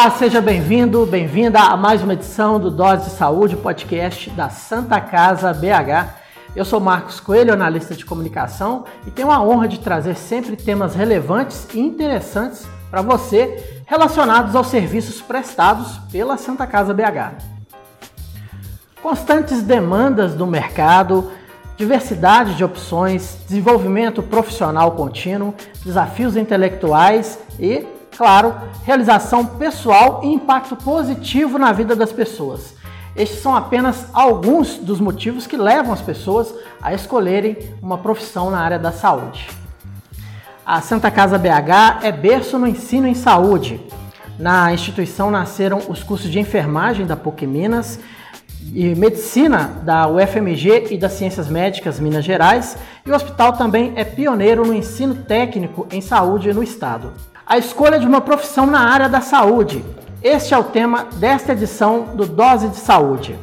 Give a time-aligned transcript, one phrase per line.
[0.00, 4.98] Olá, seja bem-vindo, bem-vinda a mais uma edição do Dose de Saúde, podcast da Santa
[4.98, 6.14] Casa BH.
[6.56, 10.94] Eu sou Marcos Coelho, analista de comunicação, e tenho a honra de trazer sempre temas
[10.94, 17.34] relevantes e interessantes para você relacionados aos serviços prestados pela Santa Casa BH.
[19.02, 21.30] Constantes demandas do mercado,
[21.76, 25.54] diversidade de opções, desenvolvimento profissional contínuo,
[25.84, 32.74] desafios intelectuais e claro, realização pessoal e impacto positivo na vida das pessoas.
[33.16, 38.60] Estes são apenas alguns dos motivos que levam as pessoas a escolherem uma profissão na
[38.60, 39.48] área da saúde.
[40.64, 43.80] A Santa Casa BH é berço no ensino em saúde.
[44.38, 47.98] Na instituição nasceram os cursos de enfermagem da PUC Minas
[48.72, 54.04] e medicina da UFMG e das Ciências Médicas Minas Gerais, e o hospital também é
[54.04, 57.12] pioneiro no ensino técnico em saúde no estado
[57.50, 59.84] a escolha de uma profissão na área da saúde.
[60.22, 63.36] Este é o tema desta edição do Dose de Saúde.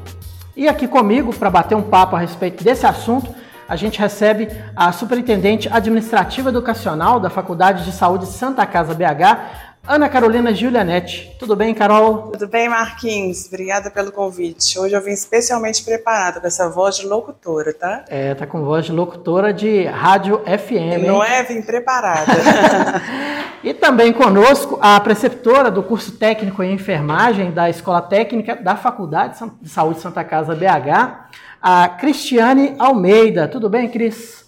[0.56, 3.36] E aqui comigo, para bater um papo a respeito desse assunto,
[3.68, 10.10] a gente recebe a Superintendente Administrativa Educacional da Faculdade de Saúde Santa Casa BH, Ana
[10.10, 11.34] Carolina Giulianetti.
[11.40, 12.32] Tudo bem, Carol?
[12.34, 13.48] Tudo bem, Marquinhos.
[13.48, 14.78] Obrigada pelo convite.
[14.78, 18.04] Hoje eu vim especialmente preparada com essa voz de locutora, tá?
[18.10, 21.08] É, tá com voz de locutora de rádio FM.
[21.08, 21.42] Não é?
[21.44, 22.34] Vim preparada.
[23.64, 29.40] e também conosco a preceptora do curso técnico em enfermagem da Escola Técnica da Faculdade
[29.62, 31.30] de Saúde Santa Casa BH,
[31.62, 33.48] a Cristiane Almeida.
[33.48, 34.47] Tudo bem, Cris?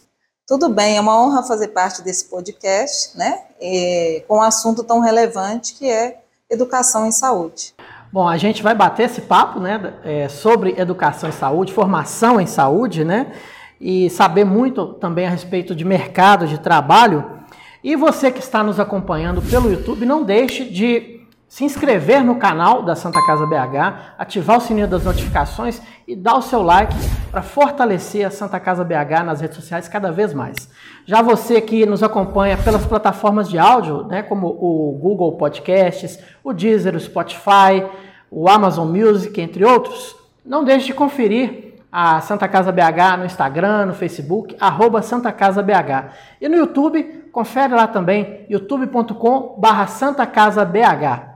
[0.50, 3.42] Tudo bem, é uma honra fazer parte desse podcast, né?
[3.62, 7.76] E, com um assunto tão relevante que é educação em saúde.
[8.12, 12.48] Bom, a gente vai bater esse papo, né, é, sobre educação em saúde, formação em
[12.48, 13.32] saúde, né,
[13.80, 17.42] e saber muito também a respeito de mercado de trabalho.
[17.84, 21.19] E você que está nos acompanhando pelo YouTube, não deixe de
[21.50, 26.36] se inscrever no canal da Santa Casa BH, ativar o sininho das notificações e dar
[26.36, 26.94] o seu like
[27.32, 30.70] para fortalecer a Santa Casa BH nas redes sociais cada vez mais.
[31.08, 36.54] Já você que nos acompanha pelas plataformas de áudio, né, como o Google Podcasts, o
[36.54, 37.84] Deezer, o Spotify,
[38.30, 40.16] o Amazon Music, entre outros,
[40.46, 45.64] não deixe de conferir a Santa Casa BH no Instagram, no Facebook, arroba Santa Casa
[45.64, 46.14] BH.
[46.40, 51.29] E no YouTube, confere lá também, youtube.com barra Santa Casa BH.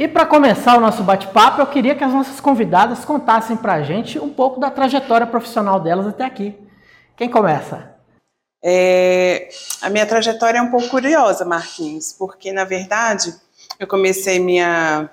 [0.00, 3.82] E para começar o nosso bate-papo, eu queria que as nossas convidadas contassem para a
[3.82, 6.56] gente um pouco da trajetória profissional delas até aqui.
[7.14, 7.96] Quem começa?
[8.64, 9.50] É,
[9.82, 13.34] a minha trajetória é um pouco curiosa, Marquinhos, porque na verdade
[13.78, 15.10] eu comecei minha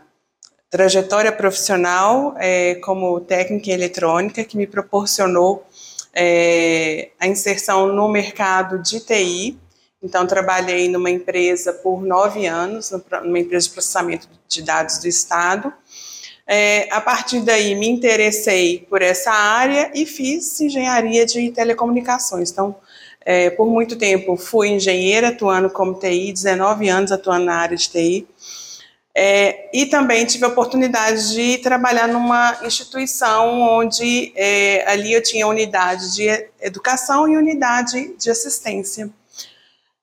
[0.70, 5.68] trajetória profissional é, como técnica em eletrônica, que me proporcionou
[6.14, 9.60] é, a inserção no mercado de TI
[10.02, 12.92] então, trabalhei numa empresa por nove anos,
[13.24, 15.74] numa empresa de processamento de dados do Estado.
[16.46, 22.52] É, a partir daí, me interessei por essa área e fiz engenharia de telecomunicações.
[22.52, 22.76] Então,
[23.26, 27.90] é, por muito tempo, fui engenheira atuando como TI, 19 anos atuando na área de
[27.90, 28.28] TI.
[29.14, 35.48] É, e também tive a oportunidade de trabalhar numa instituição onde é, ali eu tinha
[35.48, 36.30] unidade de
[36.62, 39.10] educação e unidade de assistência.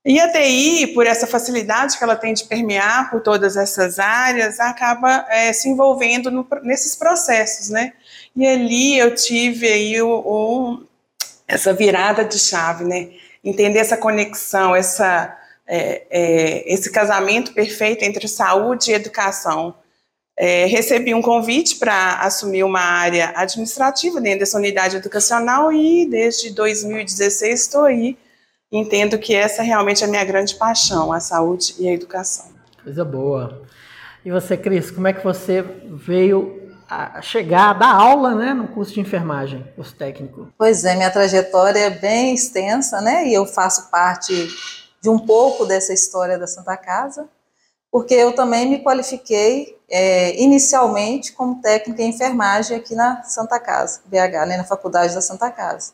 [0.06, 4.60] E a TI, por essa facilidade que ela tem de permear por todas essas áreas,
[4.60, 7.94] acaba é, se envolvendo no, nesses processos, né?
[8.36, 10.86] E ali eu tive aí o, o,
[11.48, 13.12] essa virada de chave, né?
[13.42, 15.34] Entender essa conexão, essa,
[15.66, 19.74] é, é, esse casamento perfeito entre saúde e educação.
[20.36, 26.50] É, recebi um convite para assumir uma área administrativa dentro dessa unidade educacional e desde
[26.50, 28.18] 2016 estou aí
[28.76, 32.46] entendo que essa realmente é a minha grande paixão, a saúde e a educação.
[32.82, 33.62] Coisa boa.
[34.24, 38.68] E você, Cris, como é que você veio a chegar a dar aula né, no
[38.68, 40.48] curso de enfermagem, curso técnico?
[40.58, 43.26] Pois é, minha trajetória é bem extensa, né?
[43.26, 44.48] E eu faço parte
[45.00, 47.28] de um pouco dessa história da Santa Casa,
[47.90, 54.00] porque eu também me qualifiquei é, inicialmente como técnica em enfermagem aqui na Santa Casa,
[54.06, 55.92] BH, né, na Faculdade da Santa Casa.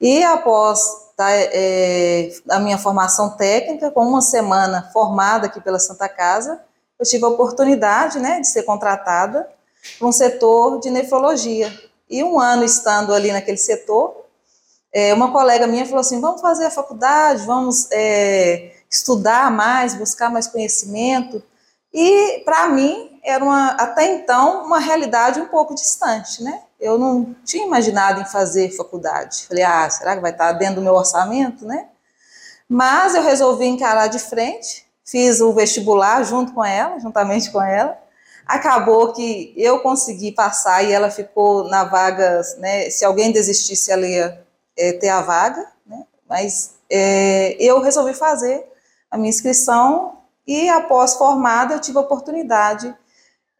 [0.00, 6.08] E após tá, é, a minha formação técnica, com uma semana formada aqui pela Santa
[6.08, 6.60] Casa,
[6.98, 9.48] eu tive a oportunidade né, de ser contratada
[9.98, 11.72] para um setor de nefrologia.
[12.10, 14.24] E um ano estando ali naquele setor,
[14.92, 20.30] é, uma colega minha falou assim: vamos fazer a faculdade, vamos é, estudar mais, buscar
[20.30, 21.42] mais conhecimento.
[21.94, 26.62] E para mim era uma, até então uma realidade um pouco distante, né?
[26.82, 29.46] Eu não tinha imaginado em fazer faculdade.
[29.46, 31.86] Falei, ah, será que vai estar dentro do meu orçamento, né?
[32.68, 37.96] Mas eu resolvi encarar de frente, fiz o vestibular junto com ela, juntamente com ela.
[38.44, 42.90] acabou que eu consegui passar e ela ficou na vaga, né?
[42.90, 44.44] Se alguém desistisse, ela ia
[44.76, 46.04] é, ter a vaga, né?
[46.28, 48.66] Mas é, eu resolvi fazer
[49.08, 52.92] a minha inscrição e após formada eu tive a oportunidade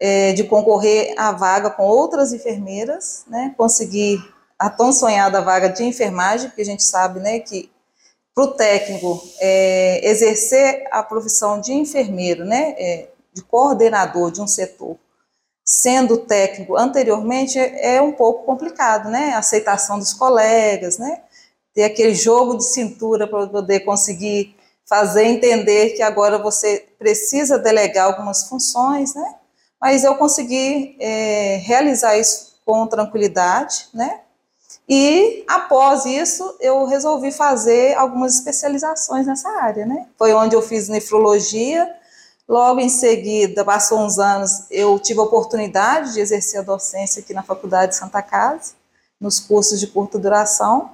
[0.04, 3.54] é, de concorrer à vaga com outras enfermeiras, né?
[3.56, 4.18] Consegui
[4.58, 7.70] a tão sonhada vaga de enfermagem, porque a gente sabe, né, que
[8.34, 14.46] para o técnico é, exercer a profissão de enfermeiro, né, é, de coordenador de um
[14.46, 14.96] setor,
[15.64, 19.34] sendo técnico anteriormente, é, é um pouco complicado, né?
[19.34, 21.22] A aceitação dos colegas, né?
[21.72, 28.06] Ter aquele jogo de cintura para poder conseguir fazer entender que agora você precisa delegar
[28.06, 29.36] algumas funções, né?
[29.82, 34.20] Mas eu consegui é, realizar isso com tranquilidade, né?
[34.88, 40.06] E após isso, eu resolvi fazer algumas especializações nessa área, né?
[40.16, 41.92] Foi onde eu fiz nefrologia,
[42.48, 47.32] Logo em seguida, passou uns anos, eu tive a oportunidade de exercer a docência aqui
[47.32, 48.72] na Faculdade de Santa Casa,
[49.18, 50.90] nos cursos de curta duração,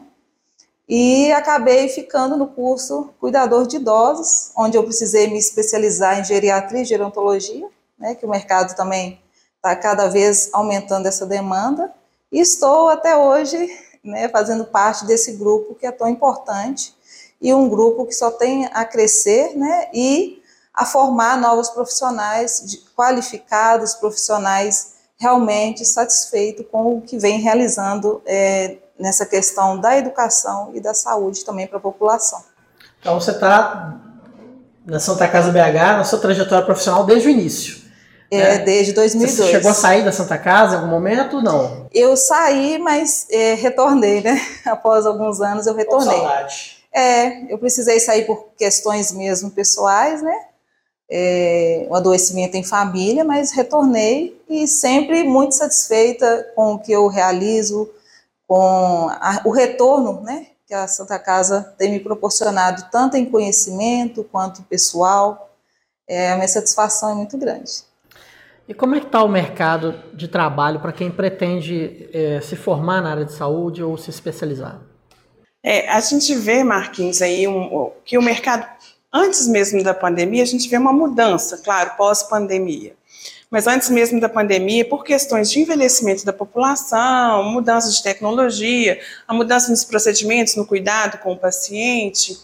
[0.88, 6.82] e acabei ficando no curso Cuidador de Idosos, onde eu precisei me especializar em geriatria
[6.82, 7.66] e gerontologia,
[7.98, 9.20] né, que o mercado também
[9.56, 11.92] está cada vez aumentando essa demanda,
[12.30, 13.68] e estou até hoje
[14.04, 16.94] né, fazendo parte desse grupo que é tão importante,
[17.40, 20.42] e um grupo que só tem a crescer, né, e
[20.74, 22.62] a formar novos profissionais
[22.96, 30.80] qualificados, profissionais realmente satisfeitos com o que vem realizando é, nessa questão da educação e
[30.80, 32.42] da saúde também para a população.
[33.00, 33.96] Então você está
[34.86, 37.87] na Santa Casa BH, na sua trajetória profissional desde o início.
[38.30, 38.58] É, né?
[38.58, 39.36] desde 2002.
[39.36, 41.40] Você chegou a sair da Santa Casa em algum momento?
[41.40, 41.86] Não.
[41.92, 44.40] Eu saí, mas é, retornei, né?
[44.66, 46.18] Após alguns anos eu retornei.
[46.18, 46.78] Com saudade.
[46.92, 50.34] É, eu precisei sair por questões mesmo pessoais, né?
[51.08, 57.06] é, um adoecimento em família, mas retornei e sempre muito satisfeita com o que eu
[57.06, 57.90] realizo,
[58.46, 64.22] com a, o retorno né, que a Santa Casa tem me proporcionado, tanto em conhecimento
[64.24, 65.50] quanto pessoal.
[66.06, 67.87] É, a minha satisfação é muito grande.
[68.68, 73.00] E como é que está o mercado de trabalho para quem pretende é, se formar
[73.00, 74.80] na área de saúde ou se especializar?
[75.62, 78.66] É, a gente vê, Marquinhos, aí um, que o mercado
[79.12, 82.94] Antes mesmo da pandemia, a gente vê uma mudança, claro, pós-pandemia.
[83.50, 89.32] Mas antes mesmo da pandemia, por questões de envelhecimento da população, mudança de tecnologia, a
[89.32, 92.38] mudança nos procedimentos, no cuidado com o paciente,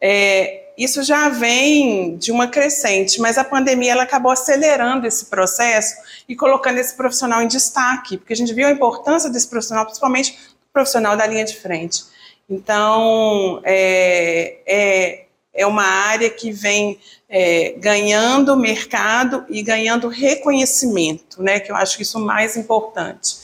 [0.00, 5.94] é, isso já vem de uma crescente, mas a pandemia ela acabou acelerando esse processo
[6.28, 10.32] e colocando esse profissional em destaque, porque a gente viu a importância desse profissional, principalmente
[10.32, 12.04] o profissional da linha de frente.
[12.48, 15.24] Então, é, é
[15.54, 16.98] é uma área que vem
[17.28, 22.56] é, ganhando mercado e ganhando reconhecimento, né, que eu acho que isso é o mais
[22.56, 23.36] importante,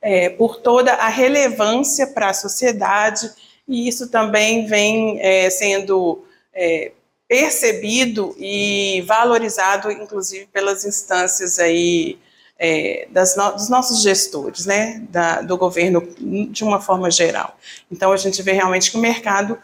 [0.00, 3.30] é, por toda a relevância para a sociedade,
[3.68, 6.24] e isso também vem é, sendo
[6.58, 6.90] é,
[7.28, 12.18] percebido e valorizado, inclusive, pelas instâncias aí,
[12.58, 16.02] é, no, dos nossos gestores, né, da, do governo
[16.50, 17.56] de uma forma geral.
[17.90, 19.56] Então, a gente vê realmente que o mercado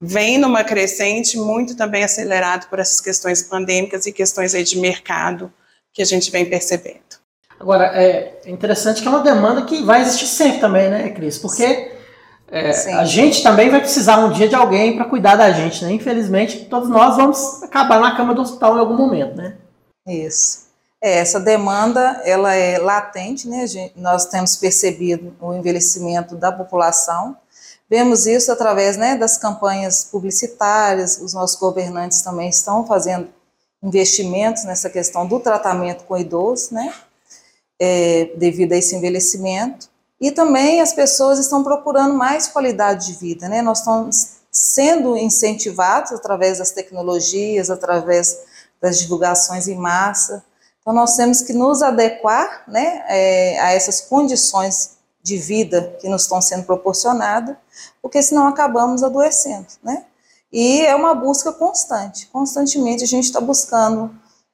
[0.00, 5.52] vem numa crescente muito também acelerado por essas questões pandêmicas e questões aí de mercado
[5.92, 7.20] que a gente vem percebendo.
[7.58, 11.36] Agora, é interessante que é uma demanda que vai existir sempre também, né, Cris?
[11.36, 11.99] Porque
[12.50, 15.92] é, a gente também vai precisar um dia de alguém para cuidar da gente, né?
[15.92, 19.56] Infelizmente, todos nós vamos acabar na cama do hospital em algum momento, né?
[20.06, 20.68] Isso.
[21.02, 23.66] É, essa demanda, ela é latente, né?
[23.66, 27.36] Gente, nós temos percebido o envelhecimento da população,
[27.90, 33.28] Vemos isso através né, das campanhas publicitárias, os nossos governantes também estão fazendo
[33.82, 36.94] investimentos nessa questão do tratamento com idosos, né,
[37.80, 39.90] é, devido a esse envelhecimento.
[40.20, 43.62] E também as pessoas estão procurando mais qualidade de vida, né?
[43.62, 48.38] Nós estamos sendo incentivados através das tecnologias, através
[48.80, 50.44] das divulgações em massa.
[50.80, 56.22] Então, nós temos que nos adequar né, é, a essas condições de vida que nos
[56.22, 57.56] estão sendo proporcionadas,
[58.00, 60.04] porque senão acabamos adoecendo, né?
[60.52, 64.10] E é uma busca constante, constantemente a gente está buscando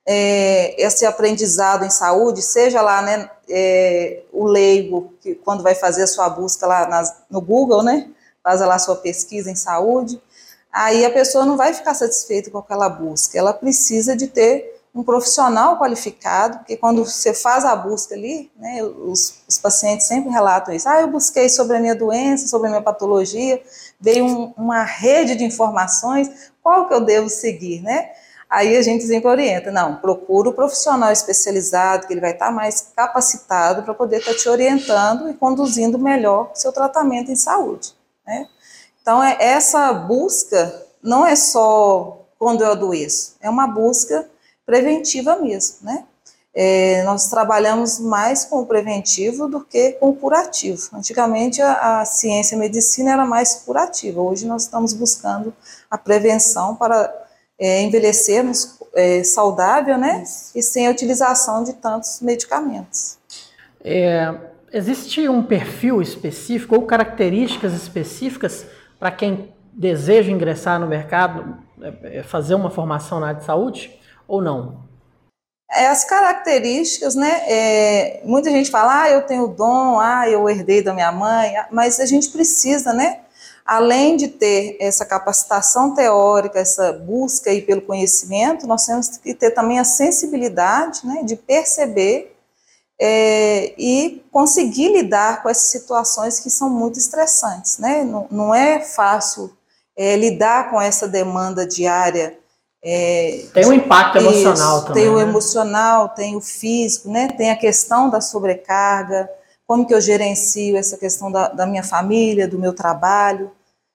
[0.06, 6.02] é, esse aprendizado em saúde, seja lá, né, é, o leigo, que quando vai fazer
[6.02, 8.08] a sua busca lá nas, no Google, né,
[8.42, 10.20] faz lá a sua pesquisa em saúde,
[10.72, 15.02] aí a pessoa não vai ficar satisfeita com aquela busca, ela precisa de ter um
[15.02, 20.74] profissional qualificado, porque quando você faz a busca ali, né, os, os, pacientes sempre relatam
[20.74, 20.88] isso.
[20.88, 23.62] Ah, eu busquei sobre a minha doença, sobre a minha patologia,
[24.00, 28.10] veio um, uma rede de informações, qual que eu devo seguir, né?
[28.48, 32.92] Aí a gente sempre orienta, não, procura o profissional especializado, que ele vai estar mais
[32.94, 37.92] capacitado para poder estar te orientando e conduzindo melhor seu tratamento em saúde.
[38.24, 38.46] Né?
[39.02, 44.28] Então, é, essa busca não é só quando eu adoeço, é uma busca
[44.64, 46.04] preventiva mesmo, né?
[46.58, 50.88] É, nós trabalhamos mais com o preventivo do que com o curativo.
[50.94, 55.54] Antigamente a, a ciência a medicina era mais curativa, hoje nós estamos buscando
[55.90, 57.25] a prevenção para
[57.58, 60.22] é, envelhecermos é, saudável, né?
[60.22, 60.52] Isso.
[60.54, 63.18] E sem a utilização de tantos medicamentos.
[63.82, 64.34] É,
[64.72, 68.66] existe um perfil específico ou características específicas
[68.98, 73.98] para quem deseja ingressar no mercado, é, é, fazer uma formação na área de saúde
[74.26, 74.86] ou não?
[75.70, 77.42] É, as características, né?
[77.48, 81.68] É, muita gente fala, ah, eu tenho dom, ah, eu herdei da minha mãe, ah",
[81.70, 83.20] mas a gente precisa, né?
[83.66, 89.50] Além de ter essa capacitação teórica, essa busca aí pelo conhecimento, nós temos que ter
[89.50, 92.36] também a sensibilidade, né, de perceber
[93.00, 98.04] é, e conseguir lidar com essas situações que são muito estressantes, né?
[98.04, 99.52] Não, não é fácil
[99.96, 102.38] é, lidar com essa demanda diária
[102.88, 105.02] é, tem um impacto emocional isso, também.
[105.02, 105.22] Tem o né?
[105.22, 107.26] emocional, tem o físico, né?
[107.36, 109.28] Tem a questão da sobrecarga,
[109.66, 113.50] como que eu gerencio essa questão da, da minha família, do meu trabalho,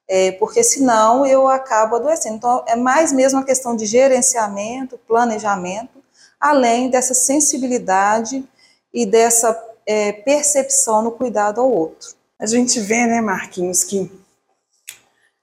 [0.07, 2.35] é, porque senão eu acabo adoecendo.
[2.35, 6.03] Então, é mais mesmo uma questão de gerenciamento, planejamento,
[6.39, 8.43] além dessa sensibilidade
[8.93, 12.09] e dessa é, percepção no cuidado ao outro.
[12.37, 14.11] A gente vê, né, Marquinhos, que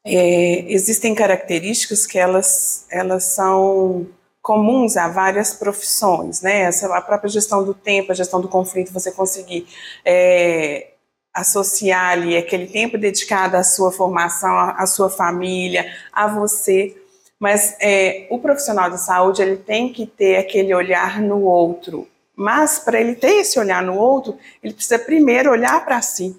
[0.05, 4.07] é, existem características que elas, elas são
[4.49, 6.61] comuns a várias profissões, né?
[6.61, 9.67] Essa, a própria gestão do tempo, a gestão do conflito, você conseguir
[10.03, 10.93] é,
[11.35, 16.97] associar ali aquele tempo dedicado à sua formação, à, sua família, a você.
[17.39, 22.09] Mas é, o profissional de saúde ele tem que ter aquele olhar no outro.
[22.35, 26.35] Mas para ele ter esse olhar no outro, ele precisa primeiro olhar para si.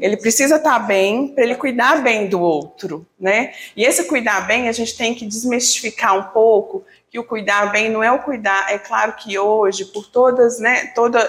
[0.00, 3.52] Ele precisa estar bem para ele cuidar bem do outro, né?
[3.76, 7.90] E esse cuidar bem, a gente tem que desmistificar um pouco que o cuidar bem
[7.90, 8.72] não é o cuidar.
[8.72, 11.20] É claro que hoje, por todas, né, toda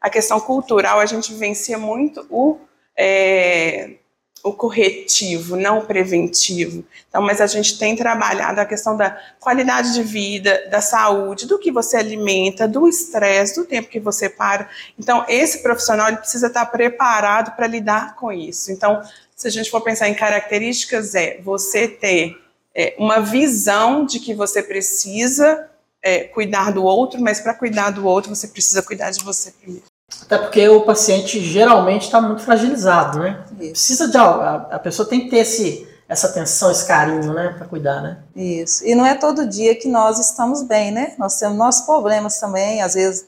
[0.00, 2.58] a questão cultural, a gente vivencia muito o
[2.98, 3.96] é,
[4.42, 6.84] o corretivo, não o preventivo.
[7.08, 11.58] Então, mas a gente tem trabalhado a questão da qualidade de vida, da saúde, do
[11.58, 14.70] que você alimenta, do estresse, do tempo que você para.
[14.98, 18.72] Então, esse profissional ele precisa estar preparado para lidar com isso.
[18.72, 19.02] Então,
[19.34, 22.45] se a gente for pensar em características, é você ter
[22.76, 25.66] é, uma visão de que você precisa
[26.02, 29.84] é, cuidar do outro, mas para cuidar do outro você precisa cuidar de você primeiro.
[30.22, 33.44] Até porque o paciente geralmente está muito fragilizado, né?
[33.58, 33.70] Isso.
[33.70, 37.66] Precisa de a, a pessoa tem que ter esse, essa atenção, esse carinho, né, para
[37.66, 38.18] cuidar, né?
[38.36, 38.86] Isso.
[38.86, 41.14] E não é todo dia que nós estamos bem, né?
[41.18, 43.26] Nós temos nossos problemas também, às vezes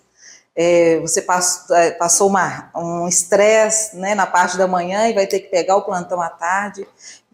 [0.54, 5.26] é, você passou, é, passou uma, um estresse né, na parte da manhã e vai
[5.26, 6.86] ter que pegar o plantão à tarde.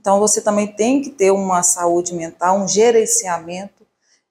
[0.05, 3.87] Então você também tem que ter uma saúde mental, um gerenciamento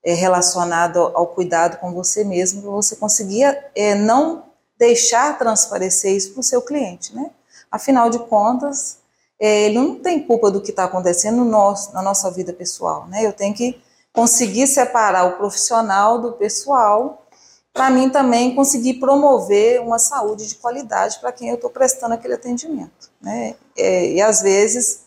[0.06, 4.44] é, relacionado ao, cuidado com você mesmo, para você conseguir é, não
[4.78, 7.32] deixar transparecer isso para o seu cliente, né?
[7.72, 9.00] Afinal de contas,
[9.40, 13.08] é, ele não tem culpa do que está acontecendo no nosso, na nossa vida pessoal,
[13.08, 13.26] né?
[13.26, 13.82] Eu tenho que
[14.14, 17.26] conseguir separar o profissional do pessoal,
[17.74, 22.36] para mim também conseguir promover uma saúde de qualidade para quem eu estou prestando aquele
[22.36, 23.56] atendimento, né?
[23.76, 25.02] É, e às vezes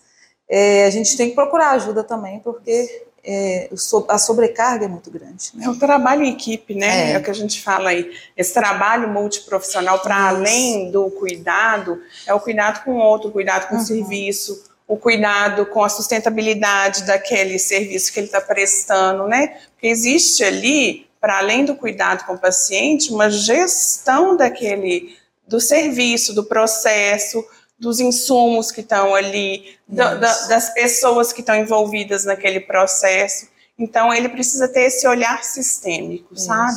[0.48, 3.68] é, a gente tem que procurar ajuda também, porque é,
[4.08, 5.50] a sobrecarga é muito grande.
[5.54, 5.64] Né?
[5.64, 7.10] É um trabalho em equipe, né?
[7.10, 7.12] É.
[7.14, 8.12] é o que a gente fala aí.
[8.36, 13.68] Esse trabalho multiprofissional, para além do cuidado, é o cuidado com o outro, o cuidado
[13.68, 13.80] com uhum.
[13.80, 19.58] o serviço, o cuidado com a sustentabilidade daquele serviço que ele está prestando, né?
[19.72, 25.16] Porque existe ali, para além do cuidado com o paciente, uma gestão daquele
[25.48, 27.44] do serviço, do processo,
[27.78, 33.48] dos insumos que estão ali, da, das pessoas que estão envolvidas naquele processo.
[33.78, 36.46] Então, ele precisa ter esse olhar sistêmico, Isso.
[36.46, 36.76] sabe?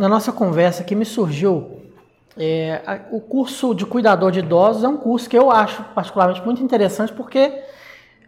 [0.00, 1.78] Na nossa conversa aqui me surgiu
[2.38, 6.40] é, a, o curso de cuidador de idosos é um curso que eu acho particularmente
[6.44, 7.64] muito interessante porque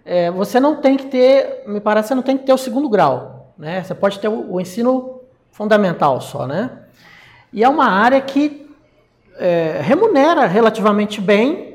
[0.04, 2.88] é, você não tem que ter, me parece, você não tem que ter o segundo
[2.88, 3.84] grau, né?
[3.84, 5.20] Você pode ter o, o ensino
[5.52, 6.70] fundamental só, né?
[7.52, 8.68] E é uma área que
[9.36, 11.69] é, remunera relativamente bem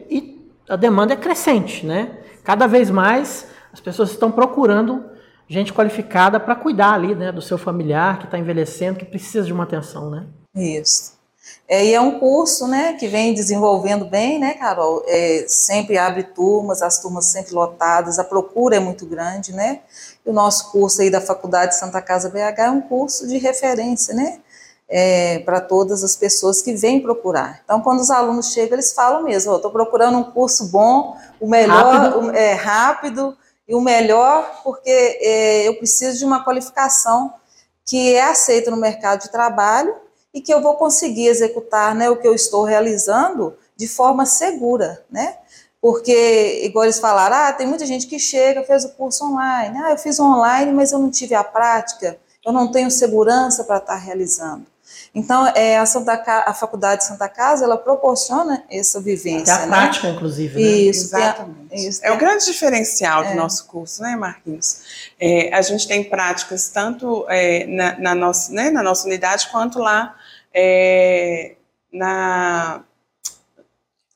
[0.68, 2.18] a demanda é crescente, né?
[2.44, 5.04] Cada vez mais as pessoas estão procurando
[5.48, 9.54] gente qualificada para cuidar ali, né, do seu familiar que está envelhecendo, que precisa de
[9.54, 10.26] uma atenção, né?
[10.56, 11.14] Isso.
[11.68, 15.04] É, e é um curso, né, que vem desenvolvendo bem, né, Carol?
[15.08, 19.82] É, sempre abre turmas, as turmas sempre lotadas, a procura é muito grande, né?
[20.26, 24.14] E o nosso curso aí da Faculdade Santa Casa BH é um curso de referência,
[24.14, 24.40] né?
[24.88, 27.62] É, para todas as pessoas que vêm procurar.
[27.64, 31.96] Então, quando os alunos chegam, eles falam mesmo: estou procurando um curso bom, o melhor,
[31.96, 33.38] rápido, o, é, rápido
[33.68, 37.34] e o melhor, porque é, eu preciso de uma qualificação
[37.84, 39.96] que é aceita no mercado de trabalho
[40.34, 45.04] e que eu vou conseguir executar né, o que eu estou realizando de forma segura,
[45.10, 45.38] né?
[45.80, 49.92] Porque, igual eles falaram, ah, tem muita gente que chega, fez o curso online, ah,
[49.92, 53.96] eu fiz online, mas eu não tive a prática, eu não tenho segurança para estar
[53.96, 54.66] realizando.
[55.16, 59.50] Então, é, a, Santa, a Faculdade de Santa Casa, ela proporciona essa vivência.
[59.50, 59.68] É a né?
[59.68, 60.62] prática, inclusive.
[60.62, 60.70] Né?
[60.70, 61.74] Isso, Exatamente.
[61.74, 63.36] É, isso, é, o grande diferencial do é.
[63.36, 65.14] nosso curso, né, Marquinhos?
[65.18, 69.80] É, a gente tem práticas tanto é, na, na, nossa, né, na nossa unidade quanto
[69.80, 70.18] lá
[70.54, 71.56] é,
[71.94, 72.82] na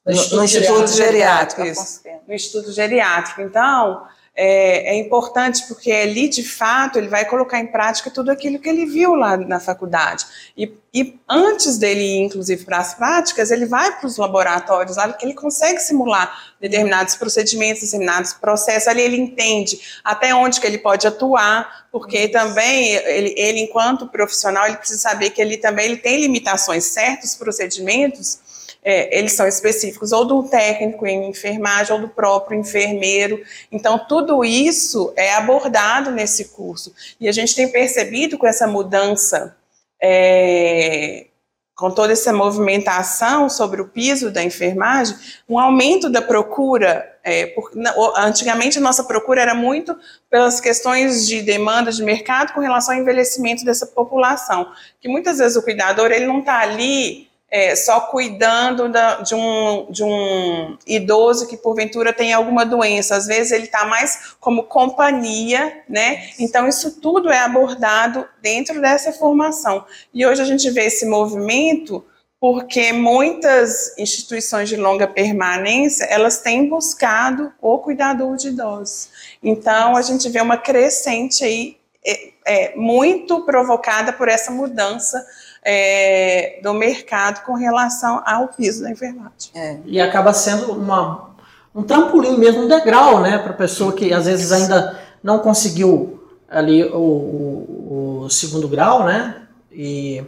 [0.06, 3.41] no, no, Instituto, Instituto Geriátrico, Geriátrico no Instituto Geriátrico.
[3.41, 4.06] Então,
[4.41, 8.69] é, é, importante porque ali, de fato, ele vai colocar em prática tudo aquilo que
[8.69, 10.25] ele viu lá na faculdade.
[10.58, 15.12] E, e antes dele ir, inclusive, para as práticas, ele vai para os laboratórios lá,
[15.12, 18.88] que ele consegue simular determinados procedimentos, determinados processos.
[18.88, 24.67] Ali ele entende até onde que ele pode atuar, porque também ele, ele enquanto profissional,
[24.67, 28.39] ele precisa saber que ele também ele tem limitações, certos procedimentos
[28.84, 33.44] é, eles são específicos ou do técnico em enfermagem ou do próprio enfermeiro.
[33.72, 36.94] Então, tudo isso é abordado nesse curso.
[37.20, 39.56] E a gente tem percebido com essa mudança,
[40.02, 41.28] é,
[41.76, 45.16] com toda essa movimentação sobre o piso da enfermagem,
[45.48, 47.18] um aumento da procura.
[47.22, 47.72] É, por,
[48.16, 49.96] antigamente, a nossa procura era muito
[50.30, 54.72] pelas questões de demanda de mercado com relação ao envelhecimento dessa população.
[55.02, 59.88] Que muitas vezes o cuidador ele não está ali é, só cuidando da, de, um,
[59.89, 63.15] de um idoso que porventura tem alguma doença.
[63.15, 66.30] Às vezes ele está mais como companhia, né?
[66.39, 69.86] Então isso tudo é abordado dentro dessa formação.
[70.13, 72.06] E hoje a gente vê esse movimento
[72.39, 79.10] porque muitas instituições de longa permanência elas têm buscado o cuidador de idosos.
[79.43, 85.21] Então a gente vê uma crescente aí é, é, muito provocada por essa mudança
[85.63, 89.52] é, do mercado com relação ao piso da enfermagem.
[89.54, 89.78] É.
[89.86, 91.32] E acaba sendo uma,
[91.74, 96.19] um trampolim mesmo, um degrau, né, para a pessoa que às vezes ainda não conseguiu
[96.50, 100.24] ali o, o, o, segundo grau, né, e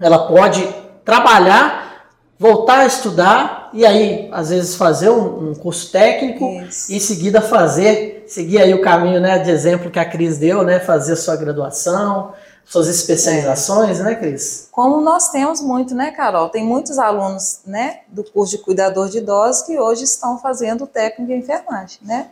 [0.00, 0.66] ela pode
[1.04, 2.06] trabalhar,
[2.38, 6.92] voltar a estudar e aí às vezes fazer um, um curso técnico Isso.
[6.92, 10.62] e em seguida fazer, seguir aí o caminho, né, de exemplo que a Cris deu,
[10.62, 12.32] né, fazer sua graduação,
[12.66, 14.02] suas especializações, é.
[14.02, 14.68] né, Cris?
[14.72, 16.48] Como nós temos muito, né, Carol?
[16.48, 21.32] Tem muitos alunos, né, do curso de cuidador de idosos que hoje estão fazendo técnico
[21.32, 22.30] em enfermagem, né?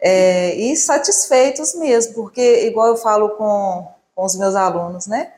[0.00, 5.32] É, e satisfeitos mesmo, porque, igual eu falo com, com os meus alunos, né?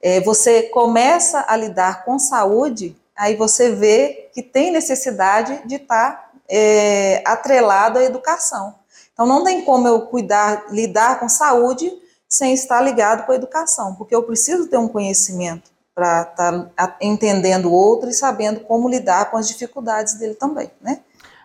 [0.00, 6.12] É, você começa a lidar com saúde, aí você vê que tem necessidade de estar
[6.12, 8.74] tá, é, atrelado à educação.
[9.12, 11.92] Então, não tem como eu cuidar, lidar com saúde
[12.32, 16.96] sem estar ligado com a educação, porque eu preciso ter um conhecimento para estar tá
[16.98, 21.00] entendendo o outro e sabendo como lidar com as dificuldades dele também, né?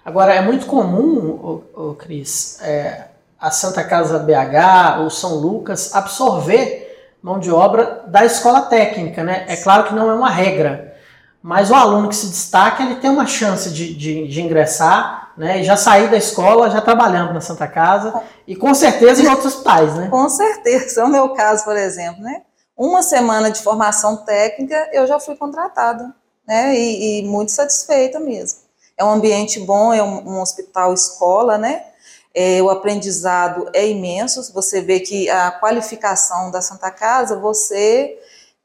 [0.05, 7.13] Agora, é muito comum, o, Cris, é, a Santa Casa BH ou São Lucas absorver
[7.21, 9.43] mão de obra da escola técnica, né?
[9.49, 10.95] É claro que não é uma regra,
[11.43, 15.61] mas o aluno que se destaca, ele tem uma chance de, de, de ingressar né?
[15.61, 19.53] E já saí da escola, já trabalhando na Santa Casa e com certeza em outros
[19.53, 20.07] hospitais, né?
[20.09, 22.41] Com certeza, é o meu caso, por exemplo, né?
[22.75, 26.13] Uma semana de formação técnica, eu já fui contratada,
[26.47, 26.75] né?
[26.75, 28.59] E, e muito satisfeita mesmo.
[28.97, 31.83] É um ambiente bom, é um, um hospital escola, né?
[32.33, 34.53] É, o aprendizado é imenso.
[34.53, 38.17] Você vê que a qualificação da Santa Casa, você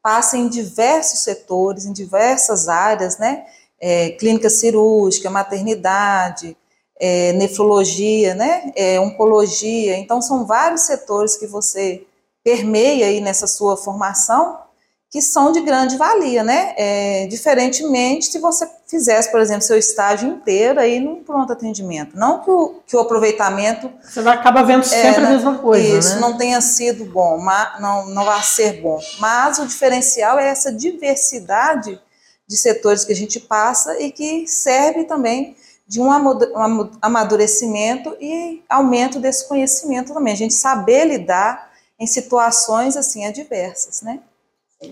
[0.02, 3.44] passa em diversos setores, em diversas áreas, né?
[3.80, 6.56] É, clínica cirúrgica, maternidade,
[7.02, 9.96] é, nefrologia, né, é, oncologia.
[9.98, 12.06] Então, são vários setores que você
[12.44, 14.62] permeia aí nessa sua formação
[15.10, 16.72] que são de grande valia, né?
[16.74, 22.16] É, diferentemente se você fizesse, por exemplo, seu estágio inteiro aí num pronto atendimento.
[22.16, 23.90] Não que o, que o aproveitamento...
[24.02, 26.20] Você vai acabar vendo sempre é, a mesma coisa, Isso, né?
[26.20, 28.98] não tenha sido bom, mas, não, não vai ser bom.
[29.18, 32.00] Mas o diferencial é essa diversidade
[32.48, 35.54] de setores que a gente passa e que serve também
[35.92, 36.10] de um
[37.02, 40.32] amadurecimento e aumento desse conhecimento também.
[40.32, 44.20] A gente saber lidar em situações assim adversas, né?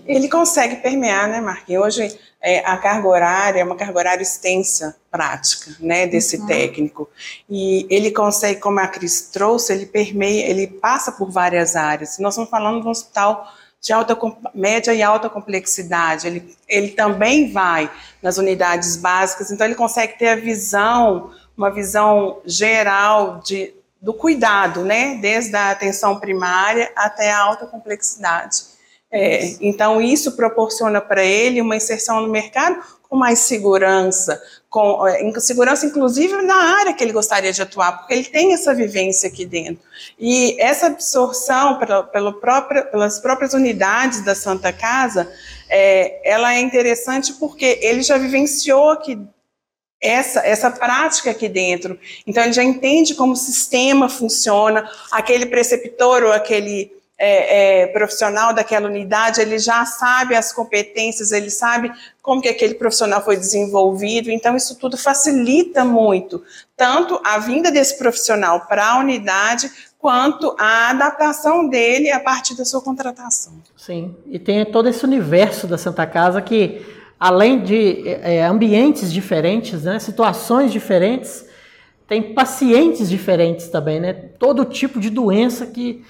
[0.05, 1.83] Ele consegue permear, né, Marquinhos?
[1.83, 6.45] Hoje é, a carga horária é uma carga horária extensa, prática, né, desse uhum.
[6.45, 7.09] técnico.
[7.49, 12.19] E ele consegue, como a Cris trouxe, ele permeia, ele passa por várias áreas.
[12.19, 14.17] Nós estamos falando de um hospital de alta,
[14.53, 16.27] média e alta complexidade.
[16.27, 17.89] Ele, ele também vai
[18.21, 24.83] nas unidades básicas, então ele consegue ter a visão, uma visão geral de, do cuidado,
[24.85, 28.71] né, desde a atenção primária até a alta complexidade.
[29.11, 34.41] É, então, isso proporciona para ele uma inserção no mercado com mais segurança,
[34.71, 38.73] com é, segurança inclusive na área que ele gostaria de atuar, porque ele tem essa
[38.73, 39.83] vivência aqui dentro.
[40.17, 45.29] E essa absorção pela, pelas próprias unidades da Santa Casa,
[45.69, 49.19] é, ela é interessante porque ele já vivenciou aqui
[50.01, 51.99] essa, essa prática aqui dentro.
[52.25, 58.51] Então, ele já entende como o sistema funciona, aquele preceptor ou aquele é, é, profissional
[58.51, 64.31] daquela unidade, ele já sabe as competências, ele sabe como que aquele profissional foi desenvolvido,
[64.31, 66.43] então isso tudo facilita muito,
[66.75, 72.65] tanto a vinda desse profissional para a unidade, quanto a adaptação dele a partir da
[72.65, 73.53] sua contratação.
[73.77, 76.83] Sim, e tem todo esse universo da Santa Casa que,
[77.19, 81.45] além de é, ambientes diferentes, né, situações diferentes,
[82.07, 84.11] tem pacientes diferentes também, né?
[84.11, 86.03] Todo tipo de doença que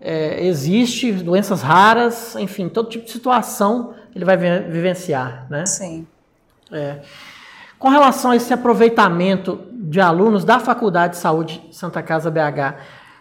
[0.00, 5.66] é, existe, doenças raras, enfim, todo tipo de situação ele vai vivenciar, né?
[5.66, 6.06] Sim.
[6.72, 7.00] É.
[7.78, 12.78] Com relação a esse aproveitamento de alunos da Faculdade de Saúde Santa Casa BH,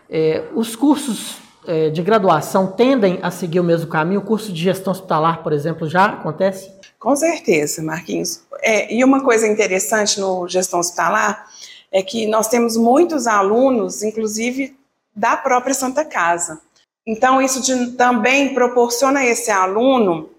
[0.10, 4.22] é, os cursos é, de graduação tendem a seguir o mesmo caminho?
[4.22, 6.72] O curso de gestão hospitalar, por exemplo, já acontece?
[7.00, 8.42] Com certeza, Marquinhos.
[8.62, 11.46] É, e uma coisa interessante no gestão hospitalar
[11.92, 14.78] é que nós temos muitos alunos, inclusive
[15.16, 16.60] da própria Santa Casa.
[17.06, 20.30] Então, isso de, também proporciona a esse aluno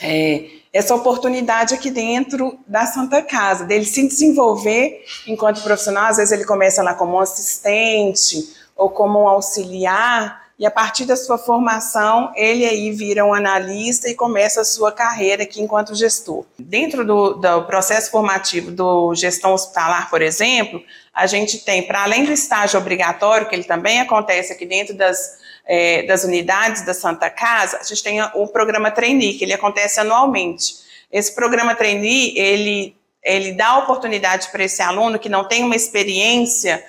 [0.00, 6.04] é, essa oportunidade aqui dentro da Santa Casa, dele se desenvolver enquanto profissional.
[6.04, 11.04] Às vezes ele começa lá como um assistente ou como um auxiliar, e a partir
[11.04, 15.94] da sua formação, ele aí vira um analista e começa a sua carreira aqui enquanto
[15.94, 16.44] gestor.
[16.58, 20.82] Dentro do, do processo formativo do gestão hospitalar, por exemplo,
[21.14, 25.38] a gente tem, para além do estágio obrigatório, que ele também acontece aqui dentro das,
[25.68, 30.00] é, das unidades da Santa Casa, a gente tem o programa Trainee, que ele acontece
[30.00, 30.76] anualmente.
[31.12, 36.82] Esse programa Trainee, ele, ele dá oportunidade para esse aluno que não tem uma experiência,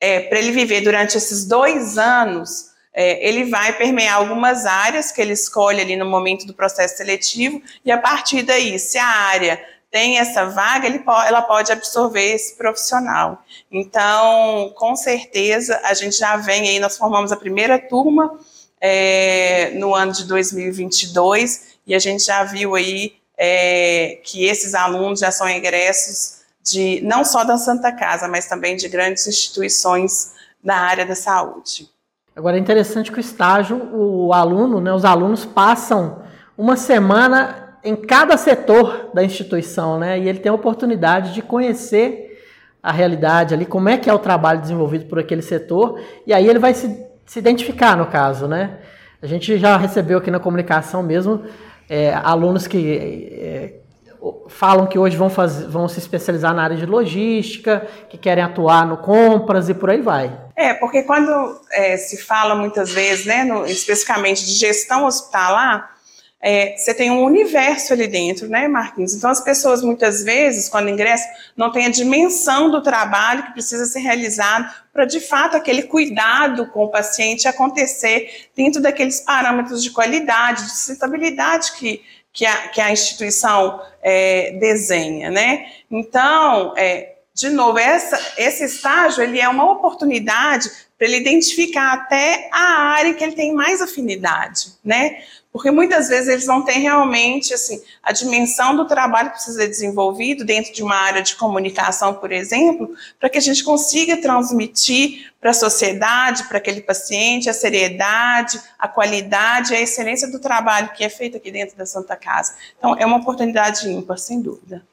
[0.00, 5.20] é, para ele viver durante esses dois anos é, ele vai permear algumas áreas que
[5.20, 9.64] ele escolhe ali no momento do processo seletivo, e a partir daí, se a área
[9.90, 10.86] tem essa vaga,
[11.26, 13.42] ela pode absorver esse profissional.
[13.70, 18.38] Então, com certeza, a gente já vem aí, nós formamos a primeira turma
[18.80, 25.20] é, no ano de 2022, e a gente já viu aí é, que esses alunos
[25.20, 30.76] já são egressos de não só da Santa Casa, mas também de grandes instituições da
[30.76, 31.88] área da saúde.
[32.36, 36.22] Agora é interessante que o estágio, o aluno, né, os alunos passam
[36.56, 40.18] uma semana em cada setor da instituição, né?
[40.18, 42.38] E ele tem a oportunidade de conhecer
[42.82, 46.46] a realidade ali, como é que é o trabalho desenvolvido por aquele setor, e aí
[46.46, 48.78] ele vai se, se identificar no caso, né?
[49.22, 51.44] A gente já recebeu aqui na comunicação mesmo
[51.88, 53.72] é, alunos que é,
[54.48, 58.86] falam que hoje vão, fazer, vão se especializar na área de logística, que querem atuar
[58.86, 60.30] no compras e por aí vai.
[60.54, 65.97] É, porque quando é, se fala muitas vezes, né, no, especificamente de gestão hospitalar,
[66.40, 69.12] é, você tem um universo ali dentro, né, Marquinhos?
[69.12, 73.86] Então, as pessoas, muitas vezes, quando ingressam, não têm a dimensão do trabalho que precisa
[73.86, 79.90] ser realizado para, de fato, aquele cuidado com o paciente acontecer dentro daqueles parâmetros de
[79.90, 82.02] qualidade, de sustentabilidade que
[82.38, 85.66] que a, que a instituição é, desenha, né?
[85.90, 92.48] Então, é, de novo, essa, esse estágio ele é uma oportunidade para ele identificar até
[92.52, 95.22] a área que ele tem mais afinidade, né?
[95.58, 99.66] Porque muitas vezes eles não têm realmente assim, a dimensão do trabalho que precisa ser
[99.66, 105.32] desenvolvido dentro de uma área de comunicação, por exemplo, para que a gente consiga transmitir
[105.40, 110.92] para a sociedade, para aquele paciente, a seriedade, a qualidade e a excelência do trabalho
[110.96, 112.54] que é feito aqui dentro da Santa Casa.
[112.78, 114.86] Então, é uma oportunidade ímpar, sem dúvida.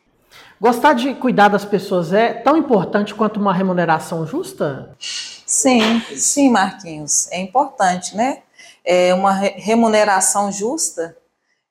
[0.60, 4.96] Gostar de cuidar das pessoas é tão importante quanto uma remuneração justa?
[5.00, 7.28] Sim, sim, Marquinhos.
[7.32, 8.40] É importante, né?
[8.86, 11.18] É, uma remuneração justa,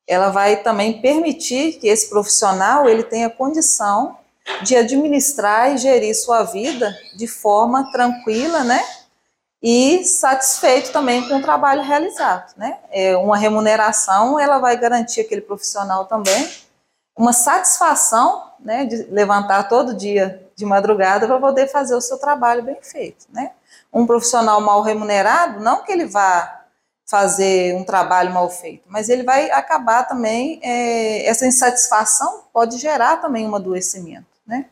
[0.07, 4.19] ela vai também permitir que esse profissional ele tenha condição
[4.63, 8.85] de administrar e gerir sua vida de forma tranquila, né?
[9.67, 12.81] e satisfeito também com o trabalho realizado, né?
[12.91, 16.47] É uma remuneração, ela vai garantir aquele profissional também
[17.17, 22.63] uma satisfação, né, de levantar todo dia de madrugada para poder fazer o seu trabalho
[22.63, 23.53] bem feito, né?
[23.91, 26.64] Um profissional mal remunerado, não que ele vá
[27.15, 33.19] fazer um trabalho mal feito, mas ele vai acabar também, é, essa insatisfação pode gerar
[33.19, 34.65] também um adoecimento, né?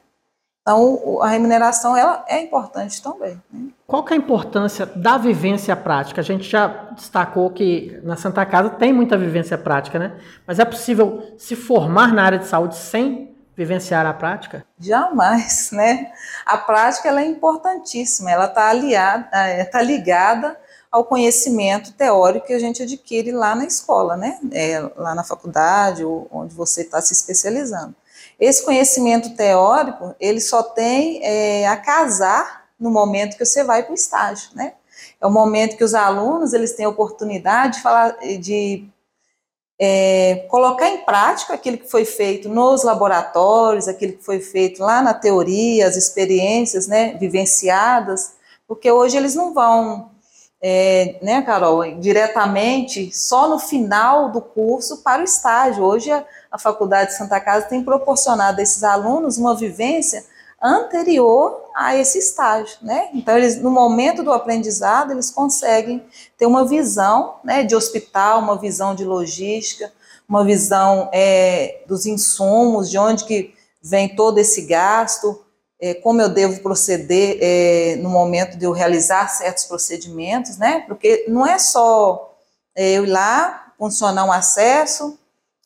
[0.61, 3.41] Então, a remuneração ela é importante também.
[3.53, 3.69] Né?
[3.87, 6.21] Qual que é a importância da vivência prática?
[6.21, 10.19] A gente já destacou que na Santa Casa tem muita vivência prática, né?
[10.45, 14.65] Mas é possível se formar na área de saúde sem vivenciar a prática?
[14.81, 16.11] Jamais, né?
[16.45, 19.29] A prática ela é importantíssima, ela está aliada,
[19.61, 20.57] está ligada
[20.93, 24.39] ao conhecimento teórico que a gente adquire lá na escola, né?
[24.53, 27.95] É, lá na faculdade, ou onde você está se especializando.
[28.39, 33.93] Esse conhecimento teórico, ele só tem é, a casar no momento que você vai para
[33.93, 34.75] o estágio, né?
[35.21, 38.87] É o momento que os alunos eles têm a oportunidade de falar, de
[39.85, 45.01] é, colocar em prática aquilo que foi feito nos laboratórios, aquilo que foi feito lá
[45.01, 48.35] na teoria, as experiências, né, vivenciadas,
[48.69, 50.12] porque hoje eles não vão,
[50.63, 55.83] é, né, Carol, diretamente só no final do curso para o estágio.
[55.83, 60.25] Hoje a, a Faculdade de Santa Casa tem proporcionado a esses alunos uma vivência
[60.63, 63.09] anterior a esse estágio, né?
[63.13, 66.01] Então, eles, no momento do aprendizado, eles conseguem
[66.39, 69.93] ter uma visão né, de hospital, uma visão de logística,
[70.29, 75.45] uma visão é, dos insumos, de onde que vem todo esse gasto,
[75.83, 80.85] é, como eu devo proceder é, no momento de eu realizar certos procedimentos, né?
[80.87, 82.37] Porque não é só
[82.77, 85.19] é, eu ir lá, funcionar um acesso,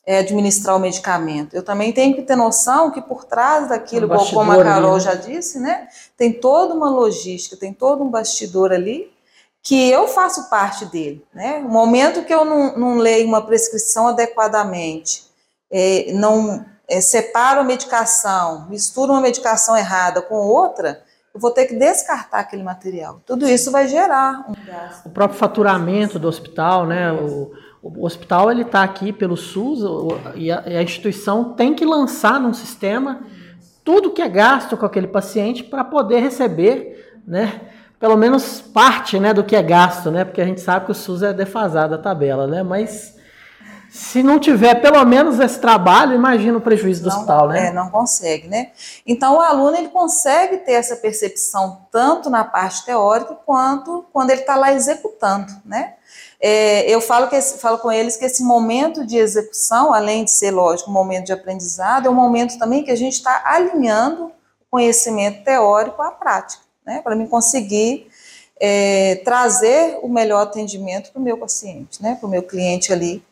[0.07, 1.55] é, administrar o medicamento.
[1.55, 4.99] Eu também tenho que ter noção que por trás daquilo, um como a Carol né?
[5.01, 9.11] já disse, né, tem toda uma logística, tem todo um bastidor ali
[9.61, 11.23] que eu faço parte dele.
[11.31, 11.57] Né?
[11.59, 15.25] O momento que eu não, não leio uma prescrição adequadamente,
[15.69, 21.65] é, não é, separo a medicação, misturo uma medicação errada com outra, eu vou ter
[21.65, 23.21] que descartar aquele material.
[23.25, 25.05] Tudo isso vai gerar um gasto.
[25.05, 27.11] O próprio faturamento do hospital, né?
[27.11, 27.51] O
[27.95, 29.79] o hospital ele está aqui pelo SUS
[30.35, 33.21] e a, a, instituição tem que lançar num sistema
[33.83, 37.61] tudo que é gasto com aquele paciente para poder receber, né?
[37.97, 40.25] Pelo menos parte, né, do que é gasto, né?
[40.25, 42.61] Porque a gente sabe que o SUS é defasado a tabela, né?
[42.61, 43.16] Mas
[43.89, 47.67] se não tiver pelo menos esse trabalho, imagina o prejuízo do não, hospital, né?
[47.67, 48.71] É, não consegue, né?
[49.05, 54.41] Então o aluno ele consegue ter essa percepção tanto na parte teórica quanto quando ele
[54.41, 55.93] está lá executando, né?
[56.39, 60.51] É, eu falo, que, falo com eles que esse momento de execução, além de ser,
[60.51, 64.31] lógico, um momento de aprendizado, é um momento também que a gente está alinhando o
[64.69, 67.01] conhecimento teórico à prática, né?
[67.01, 68.07] Para mim conseguir
[68.59, 72.15] é, trazer o melhor atendimento para o meu paciente, né?
[72.19, 73.23] Para o meu cliente ali